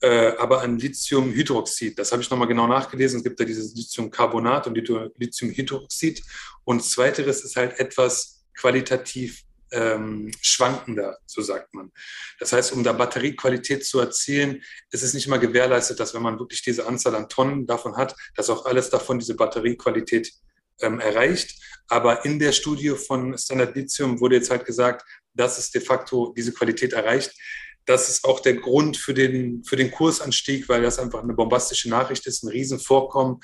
äh, 0.00 0.32
aber 0.38 0.62
an 0.62 0.78
Lithiumhydroxid. 0.78 1.98
Das 1.98 2.12
habe 2.12 2.22
ich 2.22 2.30
nochmal 2.30 2.48
genau 2.48 2.66
nachgelesen. 2.66 3.18
Es 3.18 3.24
gibt 3.24 3.38
da 3.38 3.44
dieses 3.44 3.74
Lithiumcarbonat 3.74 4.66
und 4.66 4.74
Lithiumhydroxid. 5.18 6.22
Und 6.64 6.82
zweiteres 6.82 7.44
ist 7.44 7.56
halt 7.56 7.78
etwas 7.78 8.44
qualitativ 8.54 9.44
ähm, 9.72 10.32
schwankender, 10.40 11.18
so 11.26 11.42
sagt 11.42 11.74
man. 11.74 11.92
Das 12.38 12.52
heißt, 12.52 12.72
um 12.72 12.82
da 12.82 12.92
Batteriequalität 12.92 13.84
zu 13.84 14.00
erzielen, 14.00 14.62
ist 14.90 15.02
es 15.02 15.14
nicht 15.14 15.26
immer 15.26 15.38
gewährleistet, 15.38 16.00
dass 16.00 16.14
wenn 16.14 16.22
man 16.22 16.38
wirklich 16.38 16.62
diese 16.62 16.86
Anzahl 16.86 17.14
an 17.14 17.28
Tonnen 17.28 17.66
davon 17.66 17.96
hat, 17.96 18.16
dass 18.34 18.50
auch 18.50 18.66
alles 18.66 18.90
davon 18.90 19.18
diese 19.18 19.36
Batteriequalität 19.36 20.32
ähm, 20.80 20.98
erreicht. 20.98 21.62
Aber 21.88 22.24
in 22.24 22.38
der 22.38 22.52
Studie 22.52 22.90
von 22.90 23.36
Standard 23.36 23.76
Lithium 23.76 24.20
wurde 24.20 24.36
jetzt 24.36 24.50
halt 24.50 24.64
gesagt, 24.64 25.04
dass 25.34 25.58
es 25.58 25.70
de 25.70 25.80
facto 25.80 26.32
diese 26.36 26.52
Qualität 26.52 26.92
erreicht 26.92 27.32
das 27.90 28.08
ist 28.08 28.24
auch 28.24 28.40
der 28.40 28.54
Grund 28.54 28.96
für 28.96 29.14
den, 29.14 29.64
für 29.64 29.76
den 29.76 29.90
Kursanstieg, 29.90 30.68
weil 30.68 30.82
das 30.82 30.98
einfach 30.98 31.22
eine 31.22 31.34
bombastische 31.34 31.90
Nachricht 31.90 32.26
ist, 32.26 32.44
ein 32.44 32.48
Riesenvorkommen, 32.48 33.40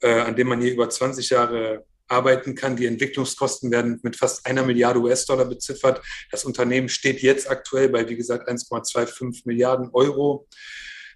äh, 0.00 0.20
an 0.20 0.36
dem 0.36 0.48
man 0.48 0.62
hier 0.62 0.72
über 0.72 0.88
20 0.88 1.28
Jahre 1.28 1.84
arbeiten 2.08 2.54
kann. 2.54 2.76
Die 2.76 2.86
Entwicklungskosten 2.86 3.70
werden 3.70 4.00
mit 4.02 4.16
fast 4.16 4.46
einer 4.46 4.64
Milliarde 4.64 5.00
US-Dollar 5.00 5.44
beziffert. 5.44 6.02
Das 6.30 6.46
Unternehmen 6.46 6.88
steht 6.88 7.20
jetzt 7.20 7.48
aktuell 7.48 7.90
bei, 7.90 8.08
wie 8.08 8.16
gesagt, 8.16 8.48
1,25 8.48 9.42
Milliarden 9.44 9.90
Euro. 9.92 10.48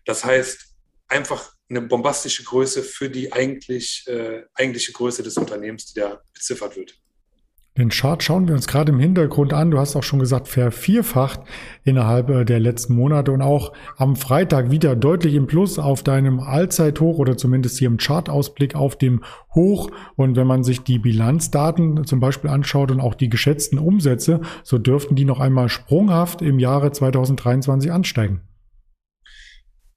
Das 0.04 0.22
heißt, 0.24 0.74
einfach 1.08 1.54
eine 1.70 1.80
bombastische 1.80 2.44
Größe 2.44 2.82
für 2.82 3.08
die 3.08 3.32
eigentlich, 3.32 4.04
äh, 4.06 4.42
eigentliche 4.52 4.92
Größe 4.92 5.22
des 5.22 5.38
Unternehmens, 5.38 5.86
die 5.86 6.00
da 6.00 6.22
beziffert 6.34 6.76
wird. 6.76 6.98
Den 7.76 7.88
Chart 7.88 8.22
schauen 8.22 8.46
wir 8.46 8.54
uns 8.54 8.68
gerade 8.68 8.92
im 8.92 9.00
Hintergrund 9.00 9.52
an. 9.52 9.72
Du 9.72 9.80
hast 9.80 9.96
auch 9.96 10.04
schon 10.04 10.20
gesagt, 10.20 10.46
vervierfacht 10.46 11.40
innerhalb 11.82 12.30
äh, 12.30 12.44
der 12.44 12.60
letzten 12.60 12.94
Monate 12.94 13.32
und 13.32 13.42
auch 13.42 13.72
am 13.96 14.14
Freitag 14.14 14.70
wieder 14.70 14.94
deutlich 14.94 15.34
im 15.34 15.48
Plus 15.48 15.80
auf 15.80 16.04
deinem 16.04 16.38
Allzeithoch 16.38 17.18
oder 17.18 17.36
zumindest 17.36 17.80
hier 17.80 17.88
im 17.88 17.96
Chartausblick 17.96 18.76
auf 18.76 18.96
dem 18.96 19.24
Hoch. 19.56 19.90
Und 20.14 20.36
wenn 20.36 20.46
man 20.46 20.62
sich 20.62 20.84
die 20.84 21.00
Bilanzdaten 21.00 22.04
zum 22.04 22.20
Beispiel 22.20 22.50
anschaut 22.50 22.92
und 22.92 23.00
auch 23.00 23.14
die 23.14 23.28
geschätzten 23.28 23.80
Umsätze, 23.80 24.40
so 24.62 24.78
dürften 24.78 25.16
die 25.16 25.24
noch 25.24 25.40
einmal 25.40 25.68
sprunghaft 25.68 26.42
im 26.42 26.60
Jahre 26.60 26.92
2023 26.92 27.90
ansteigen. 27.90 28.42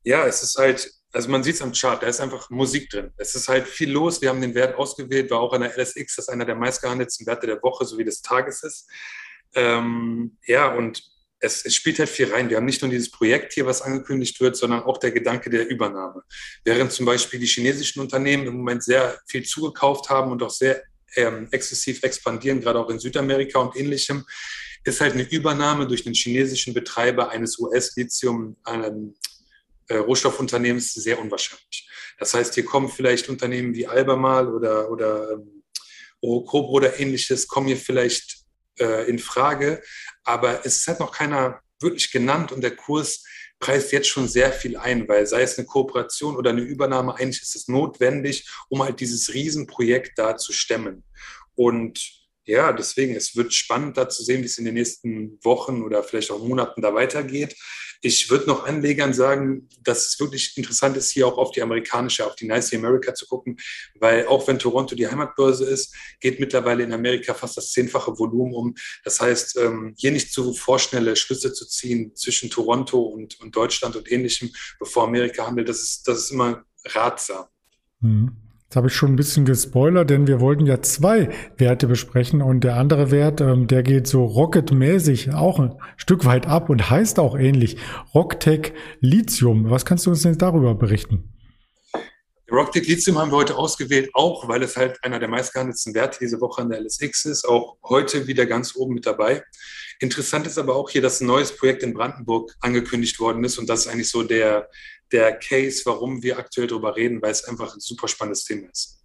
Ja, 0.04 0.26
es 0.26 0.42
ist 0.42 0.58
halt 0.58 0.97
also 1.14 1.30
man 1.30 1.44
sieht 1.44 1.56
es 1.56 1.62
am 1.62 1.72
Chart, 1.72 2.02
da 2.02 2.08
ist 2.08 2.20
einfach 2.20 2.50
Musik 2.50 2.90
drin. 2.90 3.12
Es 3.18 3.34
ist 3.34 3.48
halt 3.48 3.68
viel 3.68 3.92
los. 3.92 4.22
Wir 4.22 4.30
haben 4.30 4.42
den 4.42 4.56
Wert 4.56 4.76
ausgewählt, 4.76 5.32
war 5.32 5.40
auch 5.40 5.54
an 5.54 5.62
der 5.62 5.78
LSX, 5.78 6.16
das 6.18 6.30
einer 6.30 6.46
der 6.46 6.56
meistgehandelten 6.56 7.26
Werte 7.26 7.48
der 7.48 7.62
Woche 7.64 7.86
sowie 7.86 8.04
des 8.04 8.22
Tages 8.22 8.64
ist. 8.64 8.90
Ähm, 9.56 10.38
ja, 10.46 10.74
und 10.74 11.02
es, 11.40 11.66
es, 11.66 11.76
spielt 11.76 12.00
halt 12.00 12.10
viel 12.10 12.32
rein. 12.32 12.50
Wir 12.50 12.58
haben 12.58 12.66
nicht 12.66 12.82
nur 12.82 12.92
dieses 12.92 13.12
Projekt 13.12 13.54
hier, 13.54 13.66
was 13.66 13.82
angekündigt 13.82 14.40
wird, 14.42 14.58
sondern 14.58 14.84
auch 14.84 14.98
der 14.98 15.12
Gedanke 15.12 15.50
der 15.50 15.68
Übernahme. 15.70 16.24
Während 16.66 16.92
zum 16.92 17.06
Beispiel 17.06 17.40
die 17.40 17.46
chinesischen 17.46 18.02
Unternehmen 18.02 18.48
im 18.48 18.58
Moment 18.58 18.84
sehr 18.84 19.20
viel 19.28 19.44
zugekauft 19.44 20.10
haben 20.10 20.32
und 20.32 20.42
auch 20.44 20.50
sehr 20.50 20.84
ähm, 21.16 21.48
exzessiv 21.52 22.04
expandieren, 22.04 22.62
gerade 22.62 22.80
auch 22.80 22.90
in 22.90 23.00
Südamerika 23.00 23.60
und 23.60 23.76
ähnlichem, 23.76 24.26
ist 24.84 25.02
halt 25.02 25.14
eine 25.14 25.24
Übernahme 25.24 25.88
durch 25.88 26.04
den 26.04 26.14
chinesischen 26.14 26.74
Betreiber 26.74 27.30
eines 27.30 27.60
US-Lithium, 27.60 28.56
ähm, 28.68 29.16
äh, 29.88 29.98
Rohstoffunternehmens 29.98 30.94
sehr 30.94 31.20
unwahrscheinlich. 31.20 31.90
Das 32.20 32.34
heißt, 32.34 32.56
hier 32.56 32.66
kommen 32.66 32.90
vielleicht 32.90 33.30
Unternehmen 33.30 33.74
wie 33.74 33.88
Albemarle 33.88 34.52
oder, 34.52 34.92
oder 34.92 35.32
ähm, 35.32 35.64
Orocobro 36.22 36.72
oder 36.72 37.00
ähnliches, 37.00 37.48
kommen 37.48 37.68
hier 37.68 37.78
vielleicht 37.78 38.40
äh, 38.80 39.10
in 39.10 39.20
Frage, 39.20 39.82
aber 40.24 40.66
es 40.66 40.78
ist 40.78 40.88
halt 40.88 41.00
noch 41.00 41.12
keiner 41.12 41.62
wirklich 41.80 42.12
genannt 42.12 42.52
und 42.52 42.62
der 42.62 42.76
Kurs 42.76 43.24
preist 43.60 43.92
jetzt 43.92 44.08
schon 44.08 44.28
sehr 44.28 44.52
viel 44.52 44.78
ein, 44.78 45.08
weil 45.08 45.26
sei 45.26 45.42
es 45.42 45.58
eine 45.58 45.68
Kooperation 45.68 46.36
oder 46.36 46.52
eine 46.52 46.62
Übernahme, 46.62 47.16
eigentlich 47.16 47.42
ist 47.42 47.56
es 47.56 47.68
notwendig, 47.68 48.48
um 48.70 48.84
halt 48.84 49.00
dieses 49.00 49.34
Riesenprojekt 49.34 50.18
da 50.18 50.38
zu 50.38 50.54
stemmen. 50.54 51.04
Und 51.56 52.00
ja, 52.46 52.72
deswegen, 52.72 53.16
es 53.16 53.36
wird 53.36 53.54
spannend 53.54 53.98
da 53.98 54.08
zu 54.08 54.24
sehen, 54.24 54.42
wie 54.42 54.46
es 54.46 54.58
in 54.58 54.66
den 54.66 54.76
nächsten 54.76 55.38
Wochen 55.44 55.84
oder 55.84 56.04
vielleicht 56.04 56.32
auch 56.32 56.40
Monaten 56.40 56.82
da 56.82 56.94
weitergeht. 56.94 57.56
Ich 58.02 58.30
würde 58.30 58.48
noch 58.48 58.66
Anlegern 58.66 59.14
sagen, 59.14 59.68
dass 59.84 60.08
es 60.08 60.20
wirklich 60.20 60.56
interessant 60.58 60.98
ist, 60.98 61.12
hier 61.12 61.28
auch 61.28 61.38
auf 61.38 61.52
die 61.52 61.62
amerikanische, 61.62 62.26
auf 62.26 62.36
die 62.36 62.48
Nice 62.48 62.74
America 62.74 63.14
zu 63.14 63.28
gucken, 63.28 63.58
weil 63.96 64.28
auch 64.28 64.48
wenn 64.48 64.60
Toronto 64.60 64.96
die 64.96 65.08
Heimatbörse 65.08 65.66
ist, 65.66 65.96
geht 66.20 66.40
mittlerweile 66.40 66.84
in 66.84 66.94
Amerika 66.94 67.34
fast 67.34 67.58
das 67.58 67.72
zehnfache 67.72 68.18
Volumen 68.18 68.54
um. 68.54 68.76
Das 69.04 69.20
heißt, 69.20 69.58
ähm, 69.58 69.94
hier 69.98 70.12
nicht 70.12 70.32
zu 70.32 70.54
vorschnelle 70.54 71.16
Schlüsse 71.16 71.54
zu 71.54 71.68
ziehen 71.68 72.16
zwischen 72.16 72.50
Toronto 72.50 73.02
und, 73.02 73.40
und 73.40 73.56
Deutschland 73.56 73.96
und 73.96 74.12
ähnlichem, 74.12 74.52
bevor 74.80 75.04
Amerika 75.06 75.46
handelt, 75.46 75.70
das 75.70 75.82
ist, 75.82 76.08
das 76.08 76.20
ist 76.20 76.32
immer 76.32 76.66
ratsam. 76.86 77.46
Mhm. 78.00 78.47
Jetzt 78.68 78.76
habe 78.76 78.88
ich 78.88 78.96
schon 78.96 79.14
ein 79.14 79.16
bisschen 79.16 79.46
gespoilert, 79.46 80.10
denn 80.10 80.28
wir 80.28 80.42
wollten 80.42 80.66
ja 80.66 80.82
zwei 80.82 81.30
Werte 81.56 81.88
besprechen 81.88 82.42
und 82.42 82.66
der 82.66 82.76
andere 82.76 83.12
Wert, 83.12 83.40
ähm, 83.40 83.68
der 83.68 83.82
geht 83.82 84.08
so 84.08 84.26
rocketmäßig 84.26 85.34
auch 85.34 85.60
ein 85.60 85.76
Stück 85.96 86.26
weit 86.26 86.48
ab 86.48 86.70
und 86.70 86.90
heißt 86.90 87.18
auch 87.18 87.40
ähnlich 87.40 87.78
Rocktech 88.14 88.74
Lithium. 89.00 89.70
Was 89.70 89.86
kannst 89.86 90.06
du 90.06 90.10
uns 90.10 90.24
denn 90.24 90.38
darüber 90.38 90.76
berichten? 90.76 91.34
Rocktech 92.52 92.86
Lithium 92.90 93.18
haben 93.18 93.32
wir 93.32 93.38
heute 93.38 93.56
ausgewählt, 93.56 94.10
auch 94.12 94.50
weil 94.50 94.62
es 94.64 94.76
halt 94.76 95.02
einer 95.02 95.20
der 95.20 95.30
meistgehandelten 95.30 95.94
Werte 95.94 96.20
diese 96.20 96.42
Woche 96.42 96.62
an 96.62 96.70
der 96.70 96.82
LSX 96.82 97.24
ist, 97.24 97.48
auch 97.48 97.78
heute 97.86 98.28
wieder 98.28 98.46
ganz 98.46 98.76
oben 98.76 98.96
mit 98.96 99.06
dabei. 99.06 99.44
Interessant 100.00 100.46
ist 100.46 100.58
aber 100.58 100.76
auch 100.76 100.90
hier, 100.90 101.02
dass 101.02 101.22
ein 101.22 101.28
neues 101.28 101.56
Projekt 101.56 101.84
in 101.84 101.94
Brandenburg 101.94 102.56
angekündigt 102.60 103.20
worden 103.20 103.44
ist 103.44 103.58
und 103.58 103.68
das 103.68 103.82
ist 103.82 103.88
eigentlich 103.88 104.10
so 104.10 104.24
der, 104.24 104.70
der 105.12 105.38
Case, 105.40 105.82
warum 105.86 106.22
wir 106.22 106.38
aktuell 106.38 106.68
darüber 106.68 106.96
reden, 106.96 107.22
weil 107.22 107.32
es 107.32 107.44
einfach 107.46 107.74
ein 107.74 107.80
super 107.80 108.08
spannendes 108.08 108.44
Thema 108.46 108.70
ist. 108.70 108.97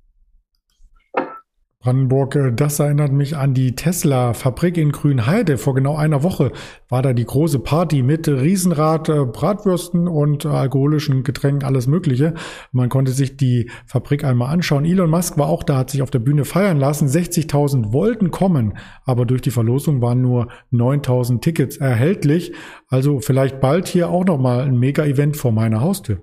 Brandenburg, 1.83 2.37
äh, 2.37 2.53
das 2.53 2.79
erinnert 2.79 3.13
mich 3.13 3.37
an 3.37 3.55
die 3.55 3.75
Tesla-Fabrik 3.75 4.77
in 4.77 4.93
Grünheide. 4.93 5.59
Vor 5.59 5.75
genau 5.75 5.97
einer 5.97 6.23
Woche 6.23 6.53
war 6.89 7.03
da 7.03 7.13
die 7.13 7.25
große 7.25 7.59
Party 7.59 8.03
mit 8.05 8.29
Riesenrad, 8.29 9.09
äh, 9.09 9.25
Bratwürsten 9.25 10.07
und 10.07 10.47
alkoholischen 10.47 11.25
Getränken, 11.25 11.65
alles 11.65 11.89
Mögliche. 11.89 12.35
Man 12.71 12.89
konnte 12.89 13.11
sich 13.11 13.37
die 13.37 13.69
Fabrik 13.85 14.23
einmal 14.23 14.53
anschauen. 14.55 14.85
Elon 14.85 15.11
Musk 15.11 15.39
war 15.39 15.49
auch 15.49 15.65
da, 15.65 15.79
hat 15.79 15.91
sich 15.91 16.03
auf 16.03 16.11
der 16.11 16.21
Bühne 16.21 16.45
feiern 16.45 16.79
lassen. 16.79 17.09
60.000 17.09 17.93
wollten 17.93 18.31
kommen, 18.31 18.75
aber 19.05 19.27
durch 19.27 19.43
die 19.43 19.51
Verlosung 19.51 20.01
waren 20.01 20.23
nur 20.23 20.49
9.000 20.73 21.41
Tickets 21.41 21.79
erhältlich. 21.79 22.53
Also 22.87 23.19
vielleicht 23.19 23.61
bald 23.61 23.89
hier 23.89 24.09
auch 24.09 24.25
nochmal 24.25 24.61
ein 24.61 24.79
Mega-Event 24.79 25.37
vor 25.37 25.51
meiner 25.51 25.81
Haustür. 25.81 26.21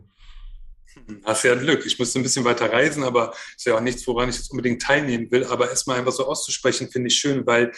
Hast 1.23 1.43
ja 1.43 1.55
Glück. 1.55 1.85
Ich 1.85 1.97
musste 1.99 2.19
ein 2.19 2.23
bisschen 2.23 2.45
weiter 2.45 2.71
reisen, 2.71 3.03
aber 3.03 3.33
ist 3.55 3.65
ja 3.65 3.75
auch 3.75 3.81
nichts, 3.81 4.05
woran 4.07 4.29
ich 4.29 4.35
jetzt 4.35 4.51
unbedingt 4.51 4.81
teilnehmen 4.81 5.31
will. 5.31 5.45
Aber 5.45 5.69
erstmal 5.69 5.97
einfach 5.97 6.11
so 6.11 6.27
auszusprechen, 6.27 6.89
finde 6.89 7.07
ich 7.07 7.15
schön, 7.15 7.45
weil 7.45 7.71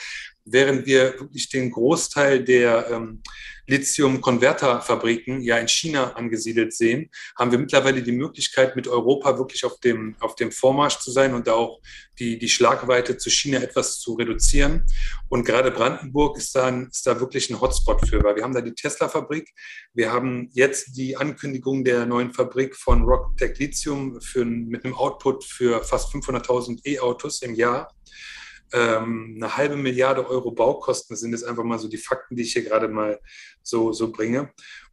während 0.46 0.86
wir 0.86 1.20
wirklich 1.20 1.50
den 1.50 1.72
Großteil 1.72 2.44
der 2.44 2.90
ähm, 2.92 3.22
Lithium-Konverterfabriken 3.68 5.42
ja 5.42 5.58
in 5.58 5.68
China 5.68 6.12
angesiedelt 6.14 6.74
sehen, 6.74 7.10
haben 7.38 7.52
wir 7.52 7.60
mittlerweile 7.60 8.02
die 8.02 8.12
Möglichkeit, 8.12 8.76
mit 8.76 8.88
Europa 8.88 9.38
wirklich 9.38 9.64
auf 9.64 9.80
dem, 9.80 10.16
auf 10.20 10.36
dem 10.36 10.52
Vormarsch 10.52 11.00
zu 11.00 11.12
sein 11.12 11.34
und 11.34 11.48
da 11.48 11.54
auch 11.54 11.80
die, 12.20 12.38
die 12.38 12.50
Schlagweite 12.50 13.18
zu 13.18 13.30
China 13.30 13.60
etwas 13.60 14.00
zu 14.00 14.16
reduzieren. 14.16 14.86
Und 15.30 15.46
gerade 15.46 15.72
Brandenburg 15.72 16.38
ist 16.38 16.56
da, 16.56 16.66
ein, 16.66 16.88
ist 16.92 17.08
da 17.08 17.20
wirklich 17.20 17.50
ein 17.50 17.62
Hotspot 17.62 18.08
für, 18.08 18.22
weil 18.24 18.36
wir 18.36 18.44
haben 18.44 18.54
da 18.54 18.62
die 18.62 18.76
Tesla-Fabrik, 18.76 19.50
wir 19.94 20.12
haben 20.12 20.50
jetzt 20.52 20.98
die 20.98 21.16
Ankündigung 21.16 21.84
der 21.84 22.06
neuen 22.06 22.34
Fabrik 22.34 22.76
von 22.76 23.04
Rocktech 23.04 23.58
Lithium 23.58 24.20
für, 24.22 24.44
mit 24.44 24.84
einem 24.84 24.96
Output 24.96 25.46
für 25.46 25.84
fast 25.84 26.14
500.000 26.14 26.86
E-Autos 26.86 27.42
im 27.42 27.56
Jahr 27.56 27.90
ähm, 28.74 29.34
eine 29.38 29.58
halbe 29.58 29.76
Milliarde 29.76 30.28
Euro 30.30 30.52
Baukosten 30.52 31.16
sind 31.16 31.32
jetzt 31.32 31.44
einfach 31.44 31.64
mal 31.64 31.80
so 31.80 31.88
die 31.88 31.98
Fakten, 31.98 32.36
die 32.36 32.44
ich 32.44 32.54
hier 32.54 32.64
gerade 32.64 32.88
mal 32.88 33.20
so, 33.64 33.92
so 33.92 34.12
bringe. 34.12 34.52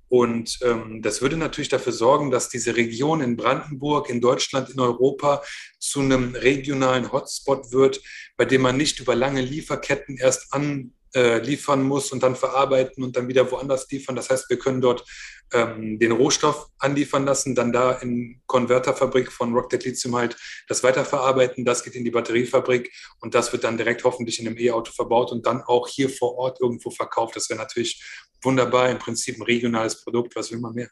Und 0.08 0.58
ähm, 0.62 1.02
das 1.02 1.20
würde 1.20 1.37
natürlich 1.37 1.68
dafür 1.68 1.92
sorgen, 1.92 2.30
dass 2.30 2.49
diese 2.49 2.76
Region 2.76 3.20
in 3.20 3.37
Brandenburg, 3.37 4.08
in 4.08 4.20
Deutschland, 4.20 4.70
in 4.70 4.80
Europa 4.80 5.42
zu 5.78 6.00
einem 6.00 6.35
regionalen 6.35 7.12
Hotspot 7.12 7.73
wird, 7.73 8.00
bei 8.37 8.47
dem 8.47 8.62
man 8.62 8.76
nicht 8.76 9.00
über 9.00 9.14
lange 9.14 9.42
Lieferketten 9.42 10.16
erst 10.16 10.54
an 10.54 10.94
äh, 11.15 11.38
liefern 11.38 11.83
muss 11.83 12.12
und 12.12 12.23
dann 12.23 12.37
verarbeiten 12.37 13.03
und 13.03 13.17
dann 13.17 13.29
wieder 13.29 13.50
woanders 13.50 13.91
liefern. 13.91 14.17
Das 14.17 14.31
heißt, 14.31 14.49
wir 14.50 14.59
können 14.59 14.81
dort 14.81 15.05
ähm, 15.53 15.99
den 15.99 16.12
Rohstoff 16.12 16.69
anliefern 16.79 17.25
lassen, 17.25 17.55
dann 17.55 17.73
da 17.73 17.93
in 17.93 18.41
Konverterfabrik 18.47 19.33
von 19.33 19.55
Rocktech 19.55 19.85
Lithium 19.85 20.17
halt 20.17 20.37
das 20.69 20.83
weiterverarbeiten. 20.83 21.65
Das 21.65 21.83
geht 21.83 21.95
in 21.95 22.05
die 22.05 22.11
Batteriefabrik 22.11 22.93
und 23.21 23.35
das 23.35 23.53
wird 23.53 23.65
dann 23.65 23.77
direkt 23.77 24.05
hoffentlich 24.05 24.41
in 24.41 24.47
einem 24.47 24.59
E-Auto 24.59 24.93
verbaut 24.93 25.33
und 25.33 25.47
dann 25.47 25.62
auch 25.62 25.88
hier 25.88 26.11
vor 26.11 26.37
Ort 26.37 26.61
irgendwo 26.61 26.91
verkauft. 26.91 27.37
Das 27.37 27.49
wäre 27.49 27.59
natürlich 27.59 28.03
wunderbar, 28.43 28.91
im 28.91 28.99
Prinzip 28.99 29.38
ein 29.38 29.43
regionales 29.43 30.03
Produkt. 30.03 30.37
Was 30.37 30.53
will 30.53 30.61
man 30.61 30.75
mehr? 30.75 30.88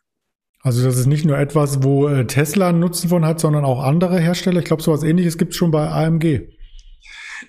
Also 0.60 0.82
das 0.82 0.98
ist 0.98 1.06
nicht 1.06 1.24
nur 1.24 1.38
etwas, 1.38 1.82
wo 1.82 2.08
äh, 2.08 2.26
Tesla 2.26 2.70
einen 2.70 2.80
Nutzen 2.80 3.08
von 3.08 3.24
hat, 3.24 3.38
sondern 3.38 3.64
auch 3.64 3.80
andere 3.82 4.18
Hersteller. 4.18 4.58
Ich 4.58 4.64
glaube, 4.64 4.82
so 4.82 4.92
etwas 4.92 5.04
ähnliches 5.04 5.38
gibt 5.38 5.52
es 5.52 5.58
schon 5.58 5.70
bei 5.70 5.88
AMG. 5.88 6.48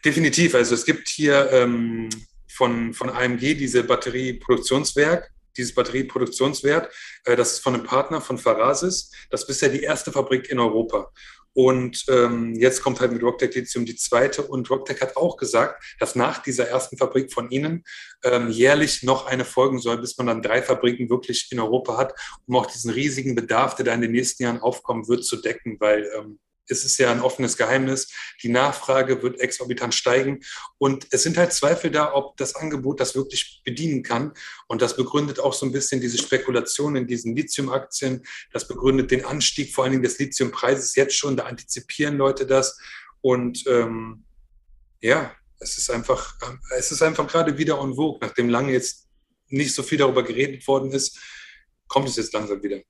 Definitiv. 0.04 0.54
Also 0.54 0.76
es 0.76 0.86
gibt 0.86 1.08
hier 1.08 1.50
ähm, 1.52 2.10
von, 2.58 2.94
von 2.94 3.10
AMG 3.10 3.56
diese 3.56 3.84
Batterieproduktionswerk, 3.84 5.32
dieses 5.56 5.76
Batterieproduktionswert. 5.76 6.92
Äh, 7.26 7.36
das 7.36 7.54
ist 7.54 7.60
von 7.60 7.76
einem 7.76 7.84
Partner 7.84 8.20
von 8.20 8.38
Farasis. 8.38 9.12
Das 9.30 9.42
ist 9.42 9.48
bisher 9.48 9.70
die 9.70 9.84
erste 9.84 10.12
Fabrik 10.12 10.50
in 10.50 10.60
Europa. 10.60 11.12
Und 11.54 12.06
ähm, 12.10 12.54
jetzt 12.54 12.84
kommt 12.84 13.00
halt 13.00 13.12
mit 13.12 13.24
Rocktech 13.24 13.56
Lithium 13.56 13.86
die 13.86 13.96
zweite. 13.96 14.44
Und 14.44 14.70
Rocktech 14.70 15.02
hat 15.02 15.18
auch 15.18 15.38
gesagt, 15.38 15.84
dass 16.00 16.16
nach 16.16 16.44
dieser 16.44 16.68
ersten 16.68 16.98
Fabrik 16.98 17.34
von 17.34 17.50
ihnen 17.50 17.84
ähm, 18.24 18.50
jährlich 18.50 19.02
noch 19.02 19.26
eine 19.26 19.44
folgen 19.44 19.80
soll, 19.80 19.98
bis 19.98 20.18
man 20.18 20.28
dann 20.28 20.44
drei 20.44 20.62
Fabriken 20.62 21.10
wirklich 21.10 21.48
in 21.52 21.60
Europa 21.60 21.98
hat, 21.98 22.14
um 22.46 22.56
auch 22.58 22.68
diesen 22.68 22.92
riesigen 22.92 23.34
Bedarf, 23.34 23.76
der 23.76 23.86
da 23.86 23.94
in 23.94 24.02
den 24.02 24.12
nächsten 24.12 24.44
Jahren 24.44 24.60
aufkommen 24.60 25.08
wird, 25.08 25.26
zu 25.26 25.38
decken. 25.38 25.78
Weil 25.80 26.08
ähm, 26.16 26.40
es 26.70 26.84
ist 26.86 26.98
ja 26.98 27.12
ein 27.12 27.22
offenes 27.22 27.58
Geheimnis. 27.58 28.12
Die 28.44 28.50
Nachfrage 28.50 29.22
wird 29.24 29.40
exorbitant 29.40 29.94
steigen. 29.94 30.42
Und 30.78 31.08
es 31.12 31.24
sind 31.24 31.38
halt 31.38 31.54
Zweifel 31.54 31.92
da, 31.92 32.14
ob 32.14 32.38
das 32.38 32.56
Angebot 32.56 33.00
das 33.00 33.16
wirklich 33.16 33.62
bedienen 33.64 34.04
kann. 34.04 34.34
Und 34.68 34.82
das 34.82 34.96
begründet 34.96 35.40
auch 35.40 35.54
so 35.54 35.66
ein 35.66 35.72
bisschen 35.72 36.02
diese 36.02 36.18
Spekulation 36.18 36.96
in 36.96 37.08
diesen 37.08 37.36
Lithium-Aktien. 37.36 38.24
Das 38.52 38.68
begründet 38.68 39.12
den 39.12 39.26
Anstieg 39.26 39.74
vor 39.74 39.84
allen 39.84 39.92
Dingen 39.92 40.04
des 40.04 40.20
Lithiumpreises 40.20 40.96
jetzt 40.96 41.16
schon. 41.16 41.38
Da 41.38 41.46
antizipieren 41.46 42.18
Leute 42.18 42.46
das. 42.46 42.80
Und 43.22 43.66
ähm, 43.68 44.26
ja, 45.02 45.36
es 45.60 45.78
ist 45.78 45.90
einfach, 45.90 46.38
es 46.78 46.92
ist 46.92 47.02
einfach 47.02 47.28
gerade 47.28 47.58
wieder 47.58 47.80
en 47.80 47.96
vogue, 47.96 48.20
nachdem 48.22 48.50
lange 48.50 48.72
jetzt 48.72 49.08
nicht 49.50 49.74
so 49.74 49.84
viel 49.84 49.98
darüber 49.98 50.24
geredet 50.24 50.68
worden 50.68 50.92
ist, 50.92 51.18
kommt 51.88 52.10
es 52.10 52.18
jetzt 52.18 52.34
langsam 52.34 52.62
wieder. 52.62 52.82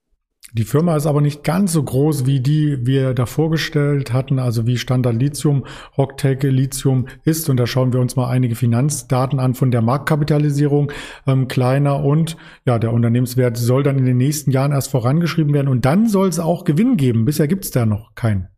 Die 0.54 0.64
Firma 0.64 0.96
ist 0.96 1.06
aber 1.06 1.20
nicht 1.20 1.44
ganz 1.44 1.74
so 1.74 1.82
groß, 1.82 2.24
wie 2.24 2.40
die 2.40 2.86
wir 2.86 3.12
da 3.12 3.26
vorgestellt 3.26 4.14
hatten, 4.14 4.38
also 4.38 4.66
wie 4.66 4.78
Standard 4.78 5.14
Lithium, 5.14 5.66
Rocktech 5.98 6.42
Lithium 6.42 7.06
ist. 7.24 7.50
Und 7.50 7.58
da 7.58 7.66
schauen 7.66 7.92
wir 7.92 8.00
uns 8.00 8.16
mal 8.16 8.30
einige 8.30 8.54
Finanzdaten 8.54 9.40
an 9.40 9.54
von 9.54 9.70
der 9.70 9.82
Marktkapitalisierung 9.82 10.90
ähm, 11.26 11.48
kleiner 11.48 12.02
und 12.02 12.38
ja, 12.64 12.78
der 12.78 12.94
Unternehmenswert 12.94 13.58
soll 13.58 13.82
dann 13.82 13.98
in 13.98 14.06
den 14.06 14.16
nächsten 14.16 14.50
Jahren 14.50 14.72
erst 14.72 14.90
vorangeschrieben 14.90 15.52
werden 15.52 15.68
und 15.68 15.84
dann 15.84 16.08
soll 16.08 16.28
es 16.28 16.38
auch 16.38 16.64
Gewinn 16.64 16.96
geben. 16.96 17.26
Bisher 17.26 17.46
gibt 17.46 17.66
es 17.66 17.70
da 17.70 17.84
noch 17.84 18.14
keinen. 18.14 18.48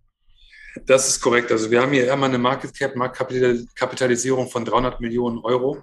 Das 0.87 1.09
ist 1.09 1.21
korrekt. 1.21 1.51
Also 1.51 1.73
wir 1.73 1.83
haben 1.83 1.93
hier 1.93 2.13
immer 2.13 2.27
eine 2.27 2.39
Market 2.39 2.73
Cap, 2.79 2.95
Marktkapitalisierung 2.95 4.49
von 4.49 4.65
300 4.65 5.01
Millionen 5.01 5.39
Euro. 5.39 5.79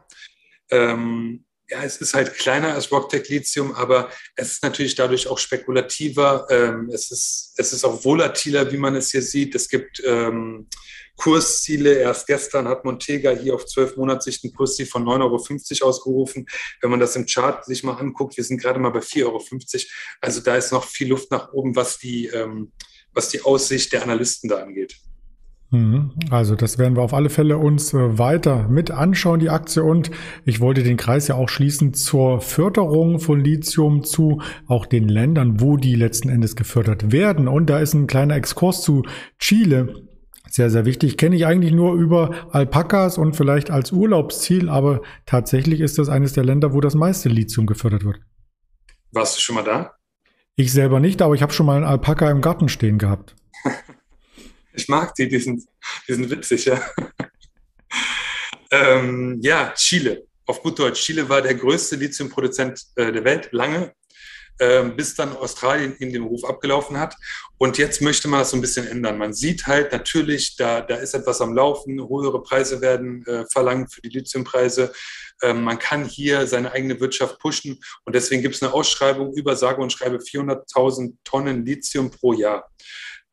Ähm, 0.71 1.43
ja, 1.69 1.83
es 1.83 1.97
ist 1.97 2.13
halt 2.13 2.33
kleiner 2.35 2.73
als 2.73 2.91
Rocktech 2.91 3.27
Lithium, 3.27 3.73
aber 3.73 4.09
es 4.35 4.53
ist 4.53 4.63
natürlich 4.63 4.95
dadurch 4.95 5.27
auch 5.27 5.37
spekulativer. 5.37 6.47
Ähm, 6.49 6.89
es, 6.93 7.11
ist, 7.11 7.53
es 7.57 7.73
ist 7.73 7.83
auch 7.83 8.05
volatiler, 8.05 8.71
wie 8.71 8.77
man 8.77 8.95
es 8.95 9.11
hier 9.11 9.21
sieht. 9.21 9.53
Es 9.53 9.67
gibt 9.67 10.01
ähm, 10.05 10.67
Kursziele. 11.17 11.95
Erst 11.95 12.27
gestern 12.27 12.69
hat 12.69 12.85
Montega 12.85 13.31
hier 13.31 13.53
auf 13.53 13.65
zwölf 13.65 13.97
Monatssicht 13.97 14.45
ein 14.45 14.53
Kursziel 14.53 14.85
von 14.85 15.03
9,50 15.03 15.81
Euro 15.81 15.89
ausgerufen. 15.89 16.47
Wenn 16.81 16.91
man 16.91 17.01
das 17.01 17.17
im 17.17 17.25
Chart 17.25 17.65
sich 17.65 17.83
mal 17.83 17.95
anguckt, 17.95 18.37
wir 18.37 18.45
sind 18.45 18.61
gerade 18.61 18.79
mal 18.79 18.91
bei 18.91 18.99
4,50 18.99 19.25
Euro. 19.25 19.43
Also 20.21 20.39
da 20.39 20.55
ist 20.55 20.71
noch 20.71 20.85
viel 20.85 21.09
Luft 21.09 21.31
nach 21.31 21.51
oben, 21.51 21.75
was 21.75 21.97
die, 21.97 22.27
ähm, 22.27 22.71
was 23.11 23.27
die 23.29 23.41
Aussicht 23.41 23.91
der 23.91 24.03
Analysten 24.03 24.49
da 24.49 24.59
angeht. 24.59 24.95
Mhm. 25.69 26.11
Also 26.29 26.55
das 26.55 26.77
werden 26.77 26.95
wir 26.95 27.03
auf 27.03 27.13
alle 27.13 27.29
Fälle 27.29 27.57
uns 27.57 27.93
äh, 27.93 28.17
weiter 28.17 28.67
mit 28.69 28.91
anschauen, 28.91 29.39
die 29.39 29.49
Aktie. 29.49 29.83
Und 29.83 30.11
ich 30.45 30.61
wollte 30.61 30.83
den 30.83 30.97
Kreis 30.97 31.27
ja 31.27 31.35
auch 31.35 31.49
schließen 31.49 31.93
zur 31.93 32.39
Förderung 32.39 33.19
von 33.19 33.39
Lithium 33.39 34.03
zu 34.03 34.41
auch 34.67 34.85
den 34.85 35.09
Ländern, 35.09 35.59
wo 35.59 35.75
die 35.77 35.95
letzten 35.95 36.29
Endes 36.29 36.55
gefördert 36.55 37.11
werden. 37.11 37.47
Und 37.47 37.69
da 37.69 37.79
ist 37.79 37.93
ein 37.93 38.07
kleiner 38.07 38.35
Exkurs 38.35 38.81
zu 38.81 39.03
Chile. 39.39 40.07
Sehr, 40.49 40.69
sehr 40.69 40.85
wichtig. 40.85 41.17
Kenne 41.17 41.35
ich 41.35 41.45
eigentlich 41.45 41.73
nur 41.73 41.95
über 41.95 42.31
Alpakas 42.51 43.17
und 43.17 43.35
vielleicht 43.35 43.69
als 43.69 43.91
Urlaubsziel, 43.91 44.69
aber 44.69 45.01
tatsächlich 45.25 45.81
ist 45.81 45.97
das 45.97 46.07
eines 46.07 46.31
der 46.31 46.45
Länder, 46.45 46.73
wo 46.73 46.79
das 46.79 46.95
meiste 46.95 47.27
Lithium 47.27 47.65
gefördert 47.65 48.05
wird. 48.05 48.21
Warst 49.11 49.35
du 49.35 49.41
schon 49.41 49.55
mal 49.55 49.63
da? 49.63 49.91
Ich 50.55 50.71
selber 50.71 51.01
nicht, 51.01 51.21
aber 51.21 51.35
ich 51.35 51.41
habe 51.41 51.51
schon 51.51 51.65
mal 51.65 51.75
einen 51.75 51.85
Alpaka 51.85 52.31
im 52.31 52.41
Garten 52.41 52.69
stehen 52.69 52.97
gehabt. 52.97 53.35
Ich 54.77 54.87
mag 54.87 55.15
die, 55.15 55.27
die 55.27 55.39
sind, 55.39 55.63
die 56.07 56.13
sind 56.13 56.29
witzig, 56.29 56.65
ja. 56.65 56.79
ähm, 58.71 59.39
ja, 59.41 59.73
Chile. 59.75 60.27
Auf 60.45 60.61
gut 60.61 60.77
Deutsch. 60.77 61.01
Chile 61.01 61.27
war 61.27 61.41
der 61.41 61.55
größte 61.55 61.95
Lithiumproduzent 61.95 62.79
äh, 62.95 63.11
der 63.11 63.23
Welt 63.23 63.49
lange, 63.51 63.93
ähm, 64.59 64.95
bis 64.95 65.15
dann 65.15 65.35
Australien 65.35 65.95
in 65.97 66.13
den 66.13 66.23
Ruf 66.23 66.45
abgelaufen 66.45 66.99
hat. 66.99 67.15
Und 67.57 67.79
jetzt 67.79 68.03
möchte 68.03 68.27
man 68.27 68.41
das 68.41 68.51
so 68.51 68.57
ein 68.57 68.61
bisschen 68.61 68.87
ändern. 68.87 69.17
Man 69.17 69.33
sieht 69.33 69.65
halt 69.65 69.91
natürlich, 69.91 70.55
da, 70.57 70.81
da 70.81 70.97
ist 70.97 71.15
etwas 71.15 71.41
am 71.41 71.55
Laufen, 71.55 71.99
höhere 71.99 72.43
Preise 72.43 72.79
werden 72.79 73.25
äh, 73.25 73.45
verlangt 73.51 73.91
für 73.91 74.01
die 74.01 74.09
Lithiumpreise. 74.09 74.93
Ähm, 75.41 75.63
man 75.63 75.79
kann 75.79 76.05
hier 76.05 76.45
seine 76.45 76.71
eigene 76.71 76.99
Wirtschaft 76.99 77.39
pushen 77.39 77.79
und 78.05 78.15
deswegen 78.15 78.43
gibt 78.43 78.55
es 78.55 78.61
eine 78.61 78.73
Ausschreibung 78.73 79.33
über 79.33 79.55
sage 79.55 79.81
und 79.81 79.91
schreibe 79.91 80.17
400.000 80.17 81.15
Tonnen 81.23 81.65
Lithium 81.65 82.11
pro 82.11 82.33
Jahr. 82.33 82.69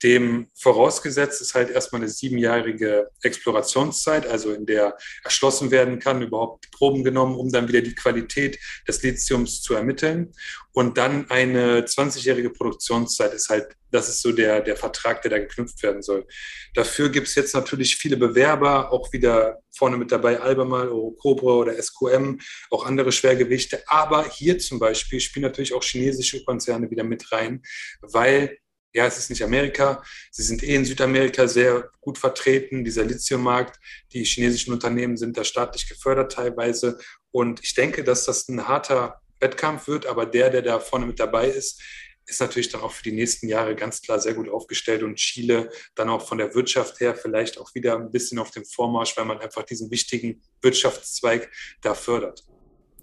Dem 0.02 0.48
vorausgesetzt 0.54 1.40
ist 1.40 1.54
halt 1.54 1.70
erstmal 1.70 2.02
eine 2.02 2.10
siebenjährige 2.10 3.10
Explorationszeit, 3.22 4.26
also 4.26 4.52
in 4.52 4.66
der 4.66 4.96
erschlossen 5.22 5.70
werden 5.70 5.98
kann, 5.98 6.20
überhaupt 6.20 6.70
Proben 6.72 7.04
genommen, 7.04 7.36
um 7.36 7.50
dann 7.50 7.68
wieder 7.68 7.80
die 7.80 7.94
Qualität 7.94 8.58
des 8.86 9.02
Lithiums 9.02 9.62
zu 9.62 9.74
ermitteln. 9.74 10.32
Und 10.72 10.98
dann 10.98 11.30
eine 11.30 11.82
20-jährige 11.82 12.50
Produktionszeit 12.50 13.32
ist 13.32 13.48
halt, 13.48 13.76
das 13.92 14.08
ist 14.08 14.22
so 14.22 14.32
der, 14.32 14.60
der 14.60 14.76
Vertrag, 14.76 15.22
der 15.22 15.30
da 15.30 15.38
geknüpft 15.38 15.82
werden 15.84 16.02
soll. 16.02 16.26
Dafür 16.74 17.10
gibt 17.10 17.28
es 17.28 17.36
jetzt 17.36 17.54
natürlich 17.54 17.96
viele 17.96 18.16
Bewerber, 18.16 18.92
auch 18.92 19.12
wieder 19.12 19.60
vorne 19.70 19.96
mit 19.96 20.10
dabei 20.10 20.40
Albemarle, 20.40 20.90
Cobra 21.20 21.54
oder 21.54 21.80
SQM, 21.80 22.40
auch 22.70 22.84
andere 22.84 23.12
Schwergewichte. 23.12 23.84
Aber 23.86 24.28
hier 24.28 24.58
zum 24.58 24.80
Beispiel 24.80 25.20
spielen 25.20 25.44
natürlich 25.44 25.74
auch 25.74 25.84
chinesische 25.84 26.44
Konzerne 26.44 26.90
wieder 26.90 27.04
mit 27.04 27.30
rein, 27.30 27.62
weil 28.00 28.58
ja, 28.94 29.06
es 29.06 29.18
ist 29.18 29.28
nicht 29.28 29.42
Amerika. 29.42 30.02
Sie 30.30 30.44
sind 30.44 30.62
eh 30.62 30.74
in 30.74 30.84
Südamerika 30.84 31.48
sehr 31.48 31.90
gut 32.00 32.16
vertreten, 32.16 32.84
dieser 32.84 33.04
Lithiummarkt. 33.04 33.80
Die 34.12 34.24
chinesischen 34.24 34.72
Unternehmen 34.72 35.16
sind 35.16 35.36
da 35.36 35.42
staatlich 35.42 35.88
gefördert 35.88 36.32
teilweise. 36.32 36.98
Und 37.32 37.62
ich 37.64 37.74
denke, 37.74 38.04
dass 38.04 38.24
das 38.24 38.48
ein 38.48 38.68
harter 38.68 39.20
Wettkampf 39.40 39.88
wird, 39.88 40.06
aber 40.06 40.26
der, 40.26 40.48
der 40.50 40.62
da 40.62 40.78
vorne 40.78 41.06
mit 41.06 41.18
dabei 41.18 41.48
ist, 41.48 41.82
ist 42.26 42.40
natürlich 42.40 42.70
dann 42.70 42.80
auch 42.80 42.92
für 42.92 43.02
die 43.02 43.12
nächsten 43.12 43.48
Jahre 43.48 43.74
ganz 43.74 44.00
klar 44.00 44.20
sehr 44.20 44.34
gut 44.34 44.48
aufgestellt 44.48 45.02
und 45.02 45.16
Chile 45.16 45.70
dann 45.94 46.08
auch 46.08 46.26
von 46.26 46.38
der 46.38 46.54
Wirtschaft 46.54 47.00
her 47.00 47.14
vielleicht 47.14 47.58
auch 47.58 47.74
wieder 47.74 47.96
ein 47.96 48.12
bisschen 48.12 48.38
auf 48.38 48.52
dem 48.52 48.64
Vormarsch, 48.64 49.16
weil 49.16 49.26
man 49.26 49.40
einfach 49.40 49.64
diesen 49.64 49.90
wichtigen 49.90 50.40
Wirtschaftszweig 50.62 51.50
da 51.82 51.94
fördert. 51.94 52.44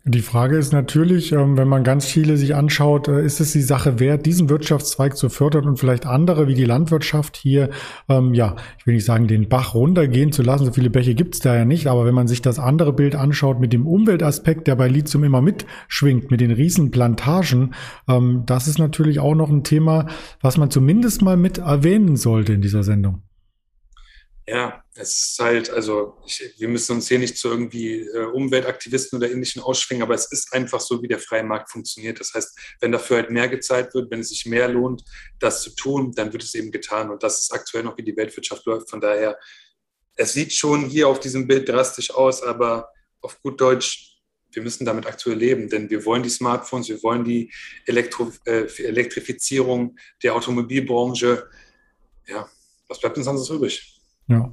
Die 0.03 0.21
Frage 0.21 0.57
ist 0.57 0.73
natürlich, 0.73 1.31
ähm, 1.31 1.57
wenn 1.57 1.67
man 1.67 1.83
ganz 1.83 2.07
Chile 2.07 2.35
sich 2.35 2.55
anschaut, 2.55 3.07
äh, 3.07 3.23
ist 3.23 3.39
es 3.39 3.51
die 3.51 3.61
Sache 3.61 3.99
wert, 3.99 4.25
diesen 4.25 4.49
Wirtschaftszweig 4.49 5.15
zu 5.15 5.29
fördern 5.29 5.65
und 5.65 5.77
vielleicht 5.77 6.07
andere 6.07 6.47
wie 6.47 6.55
die 6.55 6.65
Landwirtschaft 6.65 7.37
hier, 7.37 7.69
ähm, 8.09 8.33
ja, 8.33 8.55
ich 8.79 8.87
will 8.87 8.95
nicht 8.95 9.05
sagen, 9.05 9.27
den 9.27 9.47
Bach 9.47 9.75
runtergehen 9.75 10.31
zu 10.31 10.41
lassen. 10.41 10.65
So 10.65 10.71
viele 10.71 10.89
Bäche 10.89 11.13
gibt 11.13 11.35
es 11.35 11.41
da 11.41 11.55
ja 11.55 11.65
nicht, 11.65 11.85
aber 11.85 12.03
wenn 12.03 12.15
man 12.15 12.27
sich 12.27 12.41
das 12.41 12.57
andere 12.57 12.93
Bild 12.93 13.15
anschaut 13.15 13.59
mit 13.59 13.73
dem 13.73 13.85
Umweltaspekt, 13.85 14.65
der 14.65 14.75
bei 14.75 14.87
Lithium 14.87 15.23
immer 15.23 15.43
mitschwingt, 15.43 16.31
mit 16.31 16.41
den 16.41 16.51
Riesenplantagen, 16.51 17.75
ähm, 18.07 18.41
das 18.47 18.67
ist 18.67 18.79
natürlich 18.79 19.19
auch 19.19 19.35
noch 19.35 19.51
ein 19.51 19.63
Thema, 19.63 20.07
was 20.41 20.57
man 20.57 20.71
zumindest 20.71 21.21
mal 21.21 21.37
mit 21.37 21.59
erwähnen 21.59 22.15
sollte 22.15 22.53
in 22.53 22.61
dieser 22.61 22.81
Sendung. 22.81 23.21
Ja, 24.47 24.83
es 24.95 25.19
ist 25.19 25.39
halt, 25.39 25.69
also 25.69 26.17
ich, 26.25 26.55
wir 26.57 26.67
müssen 26.67 26.93
uns 26.95 27.07
hier 27.07 27.19
nicht 27.19 27.37
zu 27.37 27.49
irgendwie 27.49 27.99
äh, 27.99 28.25
Umweltaktivisten 28.25 29.17
oder 29.17 29.29
ähnlichen 29.31 29.61
ausschwingen, 29.61 30.01
aber 30.01 30.15
es 30.15 30.31
ist 30.31 30.51
einfach 30.51 30.79
so, 30.79 31.01
wie 31.03 31.07
der 31.07 31.19
freie 31.19 31.43
Markt 31.43 31.71
funktioniert. 31.71 32.19
Das 32.19 32.33
heißt, 32.33 32.57
wenn 32.79 32.91
dafür 32.91 33.17
halt 33.17 33.29
mehr 33.29 33.47
gezahlt 33.47 33.93
wird, 33.93 34.09
wenn 34.09 34.21
es 34.21 34.29
sich 34.29 34.45
mehr 34.47 34.67
lohnt, 34.67 35.03
das 35.39 35.61
zu 35.61 35.75
tun, 35.75 36.11
dann 36.13 36.33
wird 36.33 36.43
es 36.43 36.55
eben 36.55 36.71
getan. 36.71 37.11
Und 37.11 37.21
das 37.21 37.41
ist 37.41 37.53
aktuell 37.53 37.83
noch, 37.83 37.97
wie 37.97 38.03
die 38.03 38.17
Weltwirtschaft 38.17 38.65
läuft. 38.65 38.89
Von 38.89 38.99
daher, 38.99 39.37
es 40.15 40.33
sieht 40.33 40.53
schon 40.53 40.85
hier 40.85 41.07
auf 41.07 41.19
diesem 41.19 41.47
Bild 41.47 41.69
drastisch 41.69 42.11
aus, 42.11 42.41
aber 42.41 42.89
auf 43.21 43.39
gut 43.41 43.61
Deutsch, 43.61 44.17
wir 44.51 44.63
müssen 44.63 44.85
damit 44.85 45.05
aktuell 45.05 45.37
leben, 45.37 45.69
denn 45.69 45.89
wir 45.89 46.03
wollen 46.03 46.23
die 46.23 46.29
Smartphones, 46.29 46.89
wir 46.89 47.01
wollen 47.03 47.23
die 47.23 47.53
Elektro, 47.85 48.31
äh, 48.45 48.65
Elektrifizierung 48.83 49.97
der 50.23 50.35
Automobilbranche. 50.35 51.47
Ja, 52.27 52.49
was 52.87 52.99
bleibt 52.99 53.17
uns 53.17 53.27
anderes 53.27 53.49
übrig? 53.49 54.00
Ja. 54.27 54.51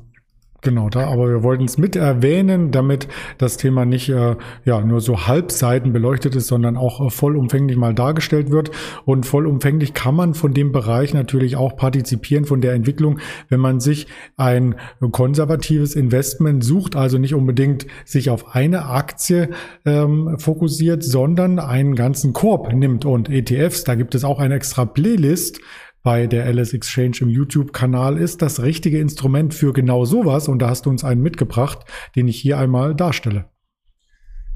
Genau, 0.61 0.88
da, 0.88 1.07
aber 1.07 1.28
wir 1.28 1.44
wollten 1.44 1.66
es 1.66 1.78
mit 1.78 1.94
erwähnen, 1.94 2.72
damit 2.72 3.07
das 3.38 3.59
Thema 3.59 3.85
nicht 3.85 4.09
äh, 4.09 4.35
ja 4.64 4.81
nur 4.81 5.00
so 5.00 5.28
halbseiten 5.28 5.92
beleuchtet 5.92 6.35
ist, 6.35 6.48
sondern 6.48 6.76
auch 6.76 7.00
äh, 7.00 7.11
vollumfänglich 7.11 7.76
mal 7.76 7.94
dargestellt 7.94 8.50
wird. 8.50 8.72
Und 9.04 9.24
vollumfänglich 9.24 9.94
kann 9.94 10.16
man 10.16 10.35
von 10.35 10.52
dem 10.54 10.72
Bereich 10.72 11.14
natürlich 11.14 11.54
auch 11.54 11.76
partizipieren 11.76 12.44
von 12.44 12.61
der 12.61 12.72
Entwicklung, 12.72 13.20
wenn 13.48 13.61
man 13.61 13.78
sich 13.78 14.09
ein 14.37 14.74
konservatives 15.12 15.94
Investment 15.94 16.64
sucht, 16.64 16.96
also 16.96 17.18
nicht 17.18 17.35
unbedingt 17.35 17.87
sich 18.04 18.28
auf 18.28 18.57
eine 18.57 18.87
Aktie 18.87 19.50
ähm, 19.85 20.40
fokussiert, 20.40 21.04
sondern 21.04 21.61
einen 21.61 21.94
ganzen 21.94 22.33
Korb 22.33 22.72
nimmt 22.72 23.04
und 23.04 23.31
ETFs. 23.31 23.85
Da 23.85 23.94
gibt 23.94 24.16
es 24.16 24.24
auch 24.24 24.40
eine 24.40 24.57
extra 24.57 24.87
Playlist 24.87 25.61
bei 26.02 26.26
der 26.26 26.46
LS 26.46 26.72
Exchange 26.72 27.18
im 27.20 27.28
YouTube-Kanal 27.28 28.18
ist 28.18 28.42
das 28.42 28.62
richtige 28.62 28.98
Instrument 28.98 29.54
für 29.54 29.72
genau 29.72 30.04
sowas. 30.04 30.48
Und 30.48 30.61
da 30.61 30.70
hast 30.70 30.87
du 30.87 30.90
uns 30.90 31.04
einen 31.04 31.22
mitgebracht, 31.22 31.80
den 32.16 32.28
ich 32.28 32.40
hier 32.40 32.58
einmal 32.58 32.94
darstelle. 32.94 33.50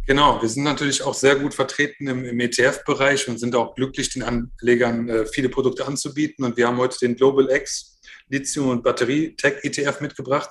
Genau, 0.06 0.42
wir 0.42 0.48
sind 0.48 0.64
natürlich 0.64 1.02
auch 1.02 1.14
sehr 1.14 1.36
gut 1.36 1.54
vertreten 1.54 2.08
im, 2.08 2.24
im 2.24 2.40
ETF-Bereich 2.40 3.28
und 3.28 3.38
sind 3.38 3.54
auch 3.54 3.74
glücklich, 3.76 4.10
den 4.10 4.22
Anlegern 4.22 5.08
äh, 5.08 5.26
viele 5.26 5.48
Produkte 5.48 5.86
anzubieten. 5.86 6.44
Und 6.44 6.56
wir 6.56 6.66
haben 6.66 6.78
heute 6.78 6.98
den 7.00 7.14
Global 7.14 7.48
X 7.50 8.00
Lithium- 8.28 8.70
und 8.70 8.82
Batterie-Tech-ETF 8.82 10.00
mitgebracht. 10.00 10.50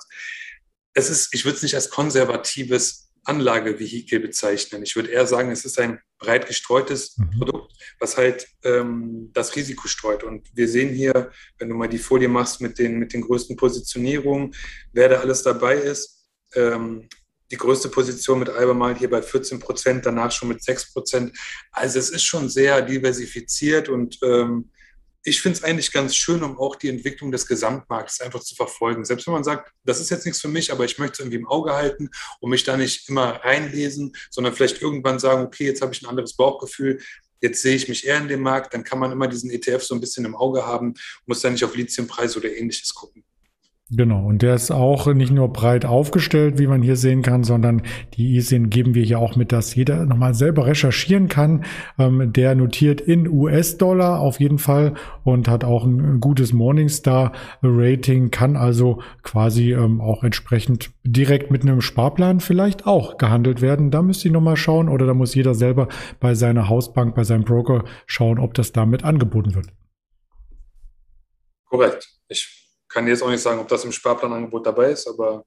Es 0.94 1.10
ist, 1.10 1.34
ich 1.34 1.44
würde 1.44 1.56
es 1.56 1.62
nicht 1.62 1.74
als 1.74 1.90
konservatives 1.90 3.11
Anlagevehikel 3.24 4.20
bezeichnen. 4.20 4.82
Ich 4.82 4.96
würde 4.96 5.10
eher 5.10 5.26
sagen, 5.26 5.50
es 5.50 5.64
ist 5.64 5.78
ein 5.78 6.00
breit 6.18 6.46
gestreutes 6.46 7.16
mhm. 7.16 7.38
Produkt, 7.38 7.72
was 7.98 8.16
halt 8.16 8.46
ähm, 8.64 9.30
das 9.32 9.54
Risiko 9.56 9.88
streut. 9.88 10.24
Und 10.24 10.48
wir 10.54 10.68
sehen 10.68 10.94
hier, 10.94 11.30
wenn 11.58 11.68
du 11.68 11.74
mal 11.74 11.88
die 11.88 11.98
Folie 11.98 12.28
machst 12.28 12.60
mit 12.60 12.78
den, 12.78 12.98
mit 12.98 13.12
den 13.12 13.22
größten 13.22 13.56
Positionierungen, 13.56 14.54
wer 14.92 15.08
da 15.08 15.20
alles 15.20 15.42
dabei 15.42 15.76
ist. 15.76 16.26
Ähm, 16.54 17.08
die 17.50 17.58
größte 17.58 17.90
Position 17.90 18.38
mit 18.38 18.48
Albemarle 18.48 18.96
hier 18.96 19.10
bei 19.10 19.20
14 19.20 19.60
Prozent, 19.60 20.06
danach 20.06 20.32
schon 20.32 20.48
mit 20.48 20.64
6 20.64 20.92
Prozent. 20.92 21.38
Also 21.70 21.98
es 21.98 22.10
ist 22.10 22.24
schon 22.24 22.48
sehr 22.48 22.80
diversifiziert 22.80 23.90
und 23.90 24.18
ähm, 24.22 24.70
ich 25.24 25.40
finde 25.40 25.58
es 25.58 25.64
eigentlich 25.64 25.92
ganz 25.92 26.16
schön, 26.16 26.42
um 26.42 26.58
auch 26.58 26.76
die 26.76 26.88
Entwicklung 26.88 27.30
des 27.30 27.46
Gesamtmarkts 27.46 28.20
einfach 28.20 28.40
zu 28.40 28.54
verfolgen. 28.54 29.04
Selbst 29.04 29.26
wenn 29.26 29.34
man 29.34 29.44
sagt, 29.44 29.70
das 29.84 30.00
ist 30.00 30.10
jetzt 30.10 30.24
nichts 30.24 30.40
für 30.40 30.48
mich, 30.48 30.72
aber 30.72 30.84
ich 30.84 30.98
möchte 30.98 31.14
es 31.14 31.18
irgendwie 31.20 31.38
im 31.38 31.48
Auge 31.48 31.72
halten 31.72 32.10
und 32.40 32.50
mich 32.50 32.64
da 32.64 32.76
nicht 32.76 33.08
immer 33.08 33.36
reinlesen, 33.44 34.16
sondern 34.30 34.54
vielleicht 34.54 34.82
irgendwann 34.82 35.18
sagen, 35.18 35.44
okay, 35.44 35.66
jetzt 35.66 35.80
habe 35.80 35.94
ich 35.94 36.02
ein 36.02 36.08
anderes 36.08 36.34
Bauchgefühl, 36.34 37.00
jetzt 37.40 37.62
sehe 37.62 37.76
ich 37.76 37.88
mich 37.88 38.06
eher 38.06 38.18
in 38.18 38.28
dem 38.28 38.40
Markt, 38.40 38.74
dann 38.74 38.84
kann 38.84 38.98
man 38.98 39.12
immer 39.12 39.28
diesen 39.28 39.50
ETF 39.50 39.82
so 39.82 39.94
ein 39.94 40.00
bisschen 40.00 40.24
im 40.24 40.34
Auge 40.34 40.66
haben, 40.66 40.94
muss 41.26 41.40
dann 41.40 41.52
nicht 41.52 41.64
auf 41.64 41.76
Lithiumpreis 41.76 42.36
oder 42.36 42.50
ähnliches 42.50 42.94
gucken. 42.94 43.24
Genau, 43.94 44.24
und 44.24 44.40
der 44.40 44.54
ist 44.54 44.70
auch 44.70 45.06
nicht 45.12 45.32
nur 45.32 45.52
breit 45.52 45.84
aufgestellt, 45.84 46.58
wie 46.58 46.66
man 46.66 46.80
hier 46.80 46.96
sehen 46.96 47.20
kann, 47.20 47.44
sondern 47.44 47.82
die 48.14 48.36
ISIN 48.36 48.70
geben 48.70 48.94
wir 48.94 49.04
hier 49.04 49.18
auch 49.18 49.36
mit, 49.36 49.52
dass 49.52 49.74
jeder 49.74 50.06
nochmal 50.06 50.32
selber 50.32 50.64
recherchieren 50.64 51.28
kann. 51.28 51.66
Ähm, 51.98 52.32
der 52.32 52.54
notiert 52.54 53.02
in 53.02 53.28
US-Dollar 53.28 54.18
auf 54.20 54.40
jeden 54.40 54.58
Fall 54.58 54.94
und 55.24 55.46
hat 55.46 55.62
auch 55.62 55.84
ein 55.84 56.20
gutes 56.20 56.54
Morningstar-Rating, 56.54 58.30
kann 58.30 58.56
also 58.56 59.02
quasi 59.22 59.74
ähm, 59.74 60.00
auch 60.00 60.24
entsprechend 60.24 60.90
direkt 61.04 61.50
mit 61.50 61.60
einem 61.60 61.82
Sparplan 61.82 62.40
vielleicht 62.40 62.86
auch 62.86 63.18
gehandelt 63.18 63.60
werden. 63.60 63.90
Da 63.90 64.00
müsste 64.00 64.28
ich 64.28 64.32
nochmal 64.32 64.56
schauen 64.56 64.88
oder 64.88 65.04
da 65.04 65.12
muss 65.12 65.34
jeder 65.34 65.52
selber 65.52 65.88
bei 66.18 66.34
seiner 66.34 66.70
Hausbank, 66.70 67.14
bei 67.14 67.24
seinem 67.24 67.44
Broker 67.44 67.84
schauen, 68.06 68.38
ob 68.38 68.54
das 68.54 68.72
damit 68.72 69.04
angeboten 69.04 69.54
wird. 69.54 69.66
Korrekt. 71.68 72.08
Ich 72.28 72.61
kann 72.92 73.06
jetzt 73.06 73.22
auch 73.22 73.30
nicht 73.30 73.42
sagen, 73.42 73.60
ob 73.60 73.68
das 73.68 73.84
im 73.84 73.92
Sparplanangebot 73.92 74.66
dabei 74.66 74.90
ist, 74.90 75.08
aber 75.08 75.44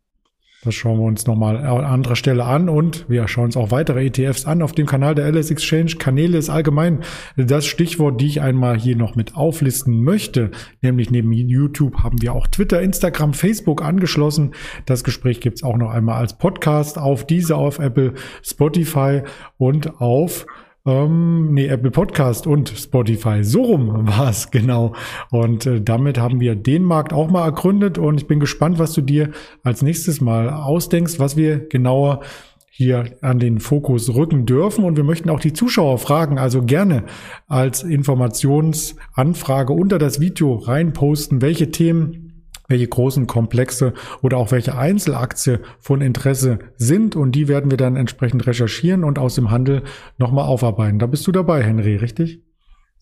das 0.65 0.73
schauen 0.73 0.97
wir 0.97 1.05
uns 1.05 1.27
nochmal 1.27 1.57
an 1.57 1.85
anderer 1.85 2.15
Stelle 2.15 2.43
an 2.43 2.69
und 2.69 3.07
wir 3.07 3.27
schauen 3.27 3.45
uns 3.45 3.57
auch 3.57 3.69
weitere 3.69 4.07
ETFs 4.07 4.45
an 4.45 4.63
auf 4.63 4.71
dem 4.71 4.87
Kanal 4.87 5.13
der 5.13 5.31
LS 5.31 5.51
Exchange. 5.51 5.97
Kanäle 5.99 6.39
ist 6.39 6.49
allgemein 6.49 7.03
das 7.37 7.67
Stichwort, 7.67 8.19
die 8.19 8.25
ich 8.25 8.41
einmal 8.41 8.75
hier 8.75 8.95
noch 8.95 9.15
mit 9.15 9.35
auflisten 9.35 10.03
möchte. 10.03 10.49
Nämlich 10.81 11.11
neben 11.11 11.31
YouTube 11.31 11.99
haben 11.99 12.19
wir 12.19 12.33
auch 12.33 12.47
Twitter, 12.47 12.81
Instagram, 12.81 13.35
Facebook 13.35 13.83
angeschlossen. 13.83 14.55
Das 14.87 15.03
Gespräch 15.03 15.39
gibt's 15.39 15.61
auch 15.61 15.77
noch 15.77 15.91
einmal 15.91 16.15
als 16.19 16.35
Podcast 16.39 16.97
auf 16.97 17.27
diese, 17.27 17.55
auf 17.57 17.77
Apple, 17.77 18.15
Spotify 18.41 19.21
und 19.57 20.01
auf 20.01 20.47
ähm, 20.85 21.53
nee, 21.53 21.65
Apple 21.67 21.91
Podcast 21.91 22.45
und 22.45 22.69
Spotify. 22.69 23.43
So 23.43 23.63
rum 23.63 24.07
war 24.07 24.29
es 24.29 24.51
genau. 24.51 24.93
Und 25.31 25.65
äh, 25.65 25.81
damit 25.81 26.19
haben 26.19 26.39
wir 26.39 26.55
den 26.55 26.83
Markt 26.83 27.11
auch 27.11 27.29
mal 27.29 27.45
ergründet 27.45 27.97
und 27.97 28.21
ich 28.21 28.27
bin 28.27 28.39
gespannt, 28.39 28.77
was 28.77 28.93
du 28.93 29.01
dir 29.01 29.31
als 29.63 29.81
nächstes 29.81 30.21
mal 30.21 30.49
ausdenkst, 30.49 31.19
was 31.19 31.35
wir 31.35 31.67
genauer 31.67 32.21
hier 32.69 33.05
an 33.21 33.39
den 33.39 33.59
Fokus 33.59 34.13
rücken 34.13 34.45
dürfen. 34.45 34.83
Und 34.83 34.97
wir 34.97 35.05
möchten 35.05 35.29
auch 35.29 35.39
die 35.39 35.53
Zuschauer 35.53 35.97
fragen, 35.97 36.37
also 36.37 36.61
gerne 36.61 37.05
als 37.47 37.83
Informationsanfrage 37.83 39.71
unter 39.71 39.97
das 39.97 40.19
Video 40.19 40.55
reinposten, 40.55 41.41
welche 41.41 41.71
Themen 41.71 42.24
welche 42.67 42.87
großen 42.87 43.27
Komplexe 43.27 43.93
oder 44.21 44.37
auch 44.37 44.51
welche 44.51 44.77
Einzelaktie 44.77 45.59
von 45.79 46.01
Interesse 46.01 46.59
sind. 46.77 47.15
Und 47.15 47.33
die 47.33 47.47
werden 47.47 47.71
wir 47.71 47.77
dann 47.77 47.95
entsprechend 47.95 48.45
recherchieren 48.47 49.03
und 49.03 49.19
aus 49.19 49.35
dem 49.35 49.51
Handel 49.51 49.83
nochmal 50.17 50.45
aufarbeiten. 50.45 50.99
Da 50.99 51.07
bist 51.07 51.25
du 51.27 51.31
dabei, 51.31 51.63
Henry, 51.63 51.95
richtig? 51.95 52.41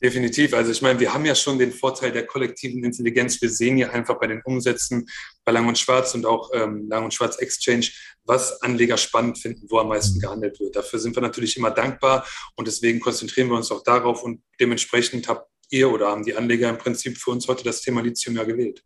Definitiv. 0.03 0.53
Also 0.53 0.69
ich 0.69 0.81
meine, 0.81 0.99
wir 0.99 1.13
haben 1.13 1.23
ja 1.23 1.33
schon 1.33 1.57
den 1.57 1.71
Vorteil 1.71 2.11
der 2.11 2.25
kollektiven 2.25 2.83
Intelligenz. 2.83 3.41
Wir 3.41 3.49
sehen 3.49 3.77
ja 3.77 3.91
einfach 3.91 4.19
bei 4.19 4.27
den 4.27 4.41
Umsätzen 4.43 5.07
bei 5.45 5.53
Lang 5.53 5.65
und 5.65 5.77
Schwarz 5.77 6.13
und 6.13 6.25
auch 6.25 6.49
ähm, 6.53 6.89
Lang 6.89 7.05
und 7.05 7.13
Schwarz 7.13 7.37
Exchange, 7.37 7.87
was 8.25 8.61
Anleger 8.61 8.97
spannend 8.97 9.37
finden, 9.37 9.65
wo 9.69 9.77
am 9.79 9.87
meisten 9.87 10.19
gehandelt 10.19 10.59
wird. 10.59 10.75
Dafür 10.75 10.99
sind 10.99 11.15
wir 11.15 11.21
natürlich 11.21 11.55
immer 11.55 11.71
dankbar 11.71 12.27
und 12.57 12.67
deswegen 12.67 12.99
konzentrieren 12.99 13.47
wir 13.47 13.55
uns 13.55 13.71
auch 13.71 13.81
darauf 13.81 14.23
und 14.23 14.41
dementsprechend 14.59 15.29
habt 15.29 15.49
ihr 15.69 15.89
oder 15.89 16.09
haben 16.09 16.25
die 16.25 16.35
Anleger 16.35 16.69
im 16.69 16.77
Prinzip 16.77 17.17
für 17.17 17.31
uns 17.31 17.47
heute 17.47 17.63
das 17.63 17.81
Thema 17.81 18.01
Lithium 18.01 18.35
ja 18.35 18.43
gewählt. 18.43 18.83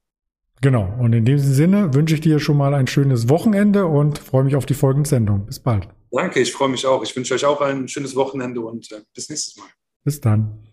Genau. 0.62 0.94
Und 1.00 1.14
in 1.14 1.26
diesem 1.26 1.54
Sinne 1.54 1.94
wünsche 1.94 2.16
ich 2.16 2.22
dir 2.22 2.40
schon 2.40 2.58
mal 2.58 2.74
ein 2.74 2.88
schönes 2.88 3.30
Wochenende 3.30 3.86
und 3.86 4.18
freue 4.18 4.44
mich 4.44 4.56
auf 4.56 4.66
die 4.66 4.74
folgende 4.74 5.08
Sendung. 5.08 5.46
Bis 5.46 5.60
bald. 5.60 5.88
Danke, 6.12 6.40
ich 6.40 6.52
freue 6.52 6.70
mich 6.70 6.86
auch. 6.86 7.04
Ich 7.04 7.16
wünsche 7.16 7.34
euch 7.34 7.46
auch 7.46 7.62
ein 7.62 7.88
schönes 7.88 8.16
Wochenende 8.16 8.62
und 8.62 8.92
äh, 8.92 9.02
bis 9.14 9.30
nächstes 9.30 9.58
Mal. 9.58 9.68
Bis 10.04 10.20
dann. 10.22 10.67